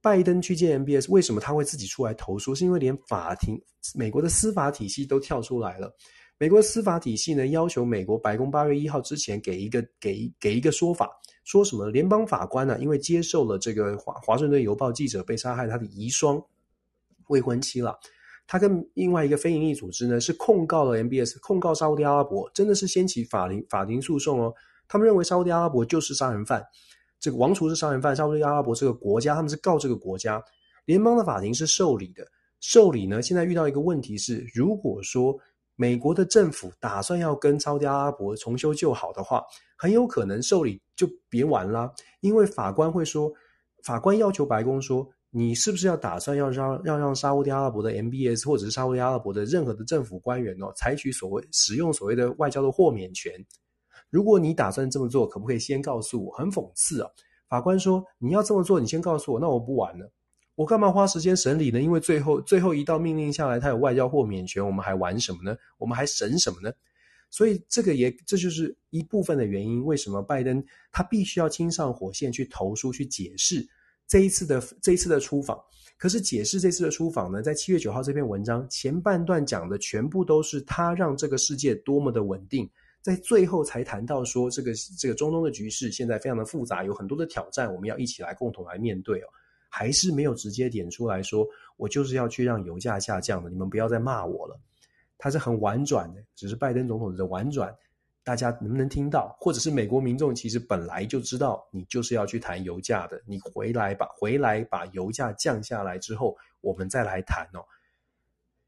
[0.01, 2.53] 拜登去见 MBS，为什么他会自己出来投诉？
[2.53, 3.59] 是因为连法庭、
[3.95, 5.91] 美国的司法体系都跳出来了。
[6.37, 11.09] 美国司法体系呢，要求美国白宫八月一号之前给一个给给一个说法，
[11.43, 16.45] 说什么联邦法官呢、因为接受了这个华华盛顿邮报记者被杀害他的遗孀
[17.29, 17.97] 未婚妻了。
[18.47, 24.53] 他跟另外一个非营利组织呢，是控告了 MBS，控告沙乌地阿拉伯，真的是掀起法庭法庭诉讼哦。
[24.87, 26.65] 他们认为沙乌地阿拉伯就是杀人犯，
[27.19, 30.41] 这个王储是杀人犯，沙乌地阿拉伯这个国家，他们是告这个国家。
[30.85, 32.25] 联邦的法庭是受理的，
[32.61, 35.37] 受理呢，现在遇到一个问题是，如果说
[35.75, 39.43] 美国的政府打算要跟沙乌地阿拉伯重修旧好的话，
[39.77, 41.91] 很有可能受理就别玩啦，
[42.21, 43.29] 因为法官会说，
[43.83, 45.05] 法官要求白宫说。
[45.29, 53.33] 你是不是要打算要让要让沙乌地阿拉伯的 MBS 或者是沙乌地阿拉伯的任何的政府官员哦，采取所谓使用所谓的外交的豁免权？
[54.09, 56.31] 如果你打算这么做，可不可以先告诉我？
[56.31, 57.09] 很讽刺啊！
[57.49, 60.09] 法官说你要这么做，你先告诉我，那我不玩了。
[60.55, 61.81] 我干嘛花时间审理呢？
[61.81, 65.55] 因为最后最后一道命令下来，他有外交豁免权，我们还玩什么呢？
[65.77, 66.71] 我们还审什么呢？
[67.29, 73.67] 所以这个也这就是一部分的原因，为什么拜登他必须要亲上火线去投书去解释。
[74.07, 75.61] 这一次的这一次的出访，
[75.97, 82.69] 可是解释这次的出访呢，在七月九号这篇文章前半段讲的全部都是他让这个世界多么的稳定，
[83.01, 89.27] 在最后才谈到说这个这个中东的局势现在非常的复杂，有很多的挑战，我们要一起来共同来面对哦，
[89.69, 94.57] 还是没有直接点出来说，我就是要去让油价下降的，你们不要再骂我了，
[95.17, 97.75] 他是很婉转的，只是拜登总统的婉转。
[98.27, 99.33] 大家能不能听到？
[99.39, 107.63] 或者是美国民众其实本来就知道你就是要去谈油价的，你回来把回来把油价降下来之后，我们再来谈哦。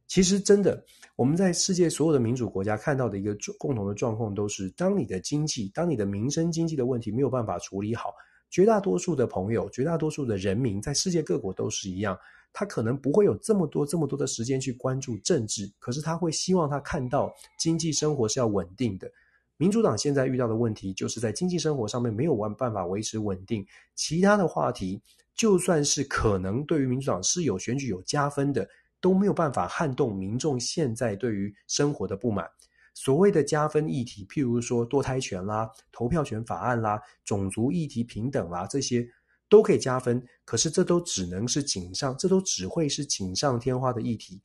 [0.07, 0.81] 其实真的，
[1.17, 8.13] 我们在世界所有的民主国家看到的一个共同的状况都是，当你的经济、当你的民生经济的问题没有办法处理好，
[8.49, 12.17] 绝大多数的朋友、绝大多数的人民，在世界各国都是一样，
[12.53, 17.29] 他可能不会有这么多、这么多的时间去关注政治，可是他会希望他看到
[17.59, 19.11] 经济生活是要稳定的。
[19.59, 23.67] 民主党现在遇到的问题，就是在经济生活上面没有办法维持稳定。
[23.93, 25.01] 其他的话题，
[25.35, 28.69] 就算是可能对于民主党是有选举有加分的，
[29.01, 32.49] 都没有办法撼动民众现在对于生活的不满。
[32.93, 39.05] 所谓的加分议题，譬如说堕胎权啦、投票权法案啦、种族议题平等啦，这些
[39.49, 40.25] 都可以加分。
[40.45, 44.41] 可是这都只能是锦上，这都只会是锦上添花的议题。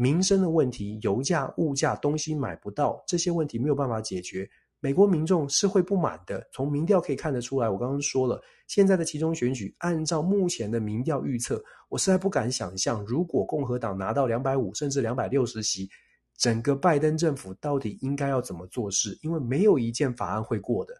[0.00, 4.48] 民生的问题，油价、物价、东西买不到，这些问题没有办法解决，
[4.78, 6.48] 美国民众是会不满的。
[6.52, 15.90] 从民调可以看得出来，我刚刚说了，现在的期中选举，按照目前的民调预测，我实在不敢想象，如果共和党拿到两百五甚至两百六十席，
[16.36, 19.18] 整个拜登政府到底应该要怎么做事？
[19.20, 20.94] 因为没有一件法案会过的，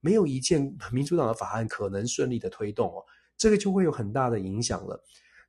[0.00, 3.04] 没有一件 民主党的法案可能顺利的推动哦，
[3.36, 4.98] 这个就会有很大的影响了。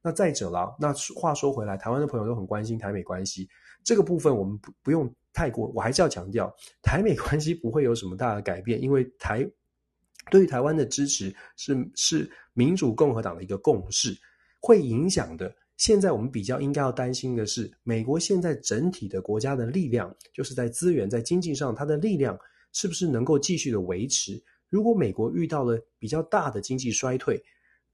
[0.02, 3.50] 那再者了，那话说回来，台湾的朋友都很关心台美关系
[3.84, 9.46] 这个部分，我们不不用太过，我还是要强调，台美关系不会有什么大的改变，因为台
[10.32, 14.16] 对于台湾的支持是是民主共和党的一个共识，
[14.62, 15.54] 会影响的。
[15.78, 22.38] 现在我们比较应该要担心的是，美国现在整体的国家的力量，就是在资源、在经济上，它的力量
[22.74, 24.42] 是不是能够继续的维持？
[24.70, 27.42] 如果美国遇到了比较大的经济衰退，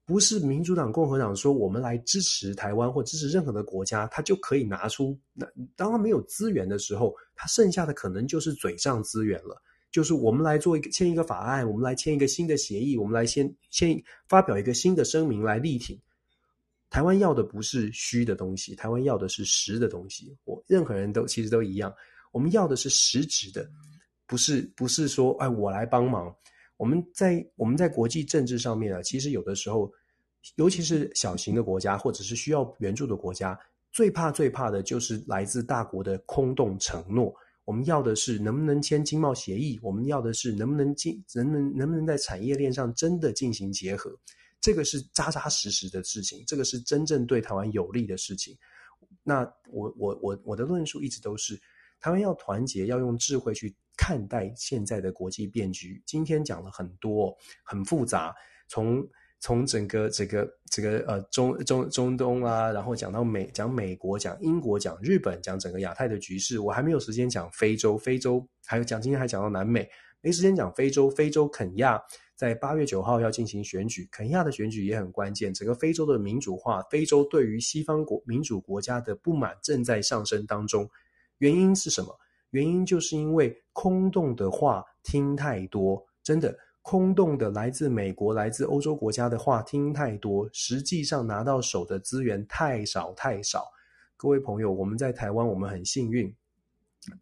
[0.06, 5.18] 不是民主党、共和党说我们来支持台湾或支持任何的国家，他就可以拿出。
[5.34, 9.60] 那当他没有资源的时候，他剩下的可能就是嘴上资源了。
[9.90, 15.98] 就是我们来做一个签一个法案，我们来签一个新的协议，我们来先签发表一个新的声明来力挺。
[16.88, 20.36] 台湾要的不是虚的东西，台湾要的是实的东西。
[20.44, 21.92] 我任何人都其实都一样，
[22.30, 23.68] 我们要的是实质的，
[24.24, 26.32] 不是不是说哎我来帮忙。
[26.76, 29.90] 我们在我们在国际政治上面啊，其实有的时候，
[30.56, 33.58] 尤其是小型的国家或者是需要援助的国家，
[33.92, 37.34] 最怕最怕的就是来自大国的空洞承诺。
[37.64, 44.16] 我们要的是能不能签经贸协议，我们要的是能不能进，能不能能不能在产业链上真的进行结合，
[44.60, 48.56] 这个是扎扎实实的事情，这个是真正对台湾有利的事情。
[49.24, 49.40] 那
[49.72, 51.58] 我我我我的论述一直都是，
[51.98, 53.74] 台湾要团结，要用智慧去。
[53.96, 58.34] 看待现在的国际变局，今天讲了很多，很复杂。
[58.68, 59.06] 从
[59.38, 66.58] 从整个这个这个呃中中中东啊，然后讲到美讲美国，讲英国，讲日本，讲整个亚太的局势。
[66.58, 69.88] 我还没有时间讲非洲，非洲还有讲今天还讲到南美，
[70.20, 71.08] 没时间讲非洲。
[71.10, 72.02] 非洲肯亚
[72.34, 75.54] 在八月九号要进行选举，肯亚的选举也很关键。
[75.54, 80.88] 整个非洲的民主化，非洲对于西方国民主国家的不满正在上升当中。
[81.38, 82.18] 原因是什么？
[82.56, 93.66] 原因就是因为空洞的话听太多，真的空洞的来自美国、来自欧洲国家的话听太多，实际上拿到手的资源太少太少。
[94.16, 96.34] 各位朋友，我们在台湾，我们很幸运，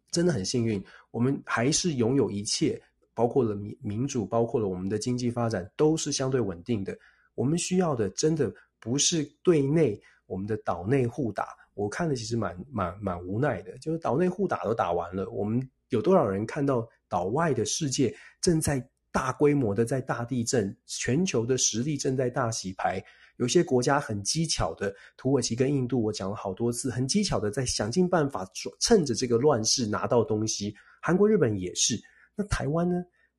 [0.09, 0.81] 真的很幸运，
[1.11, 2.81] 我们还是拥有一切，
[3.13, 6.97] 包括了民民主，包括了我们的经济发展，都是相对稳定的。
[7.33, 8.49] 我们需要的，真的
[8.79, 11.49] 不是对内我们的岛内互打。
[11.75, 18.11] 我看的其实蛮蛮蛮无奈的，就是岛内互打都打完了，我们有多少人看到岛外的世界
[18.41, 23.03] 正在大规模的在大地震，全球的实力正在大洗牌。
[23.37, 28.49] 有些国家很机巧的，土耳其跟印度，我讲了好多次，很机巧的在想尽办法，
[28.79, 30.73] 趁着这个乱世拿到东西。
[31.01, 32.01] 韩国、日本也是。
[32.35, 32.95] 那台湾呢？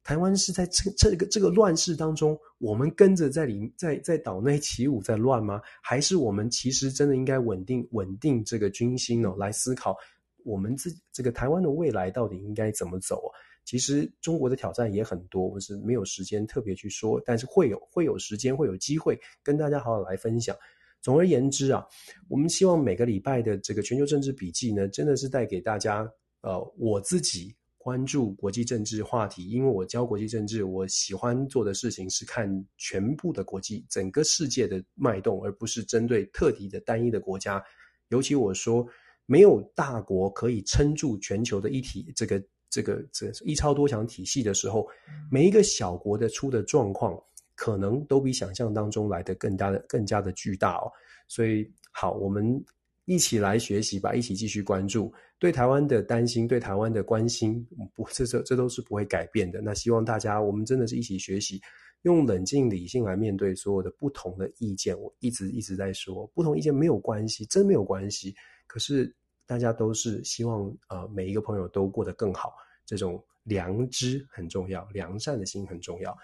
[0.07, 5.61] 台湾是在这这个这个乱世当中，我们跟着在里在在岛内起舞在乱吗？
[5.83, 9.97] 还是我们其实真的应该稳定稳定这个军心哦，来思考
[10.45, 13.21] 我们自这个台湾的未来到底应该怎么走？
[13.65, 20.57] 其实中国的挑战也很多，我是没有时间特别去说，但是会有会有时间会有机会跟大家好好来分享。
[21.03, 21.85] 总而言之啊，
[22.29, 26.09] 我们希望每个礼拜的这个全球政治笔记呢，真的是带给大家
[26.43, 27.53] 呃我自己
[27.87, 37.63] 关注国际政治话题，因为我教国际政治，我喜欢做的事情是看全部的国际整个世界的脉动，而不是针对特定的单一的国家。
[38.09, 38.85] 尤其我说
[39.25, 42.43] 没有大国可以撑住全球的一体这个。
[42.69, 44.87] 这个这一超多强体系的时候，
[45.31, 47.17] 每一个小国的出的状况，
[47.55, 50.91] 可能都比想象当中来的更加的更加的巨大哦。
[51.29, 52.63] 所以，好，我们
[53.07, 55.13] 一起来学习吧，一起继续关注。
[55.39, 59.61] 对台湾的担心，对台湾的关心，不，这这这都是不会改变的。
[59.63, 61.61] 那希望大家，我们真的是一起学习，
[62.03, 64.99] 用冷静理性来面对所有的不同的意见。
[65.01, 68.35] 我一直一直在说，不同意见没有关系，真没有关系。
[68.67, 69.15] 可是
[69.47, 72.53] 大家都是希望，呃，每一个朋友都过得更好。
[72.85, 76.17] 这种良知很重要，良善的心很重要。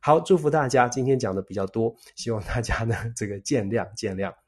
[0.00, 0.88] 好，祝福大家。
[0.88, 4.41] 今天讲的比较多，希望大家呢这个见谅见谅。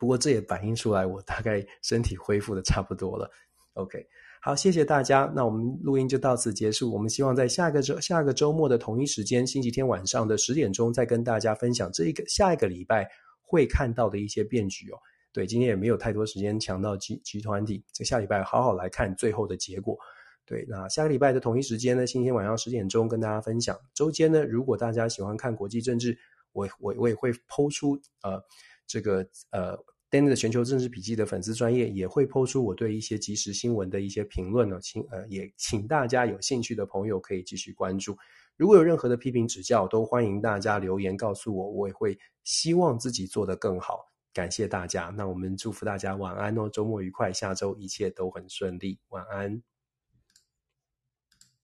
[0.00, 3.30] 不过这也反映出来，我大概身体恢复的差不多了。
[3.74, 4.04] OK，
[4.40, 5.30] 好，谢谢大家。
[5.36, 6.90] 那我们录音就到此结束。
[6.90, 13.06] 我们希望在下个周下个周末的同一时间，星期天晚上的十点钟，再跟大家分享这一个下一个礼拜
[13.42, 14.96] 会看到的一些变局哦。
[15.32, 19.96] 对，今天也没有太多时间强到集集团体，这下礼拜好好来看最后的结果。
[20.44, 23.78] 对，那下个礼拜的同一时间呢，星期天晚上十点钟跟大家分享。
[23.94, 26.18] 周间呢，如果大家喜欢看国际政治，
[26.52, 28.42] 我我我也会抛出呃
[28.88, 29.78] 这个呃
[30.10, 38.16] Dan 的全球政治笔记的粉丝专页，也会抛出我对一些即时新闻的一些评论呢，请呃也请大家有兴趣的朋友可以继续关注。
[38.56, 44.10] 如果有任何的批评指教，都欢迎大家留言告诉我，我也会希望自己做得更好。
[44.32, 49.62] 感谢大家，那我们祝福大家晚安哦，周末愉快，下周一切都很顺利，晚安。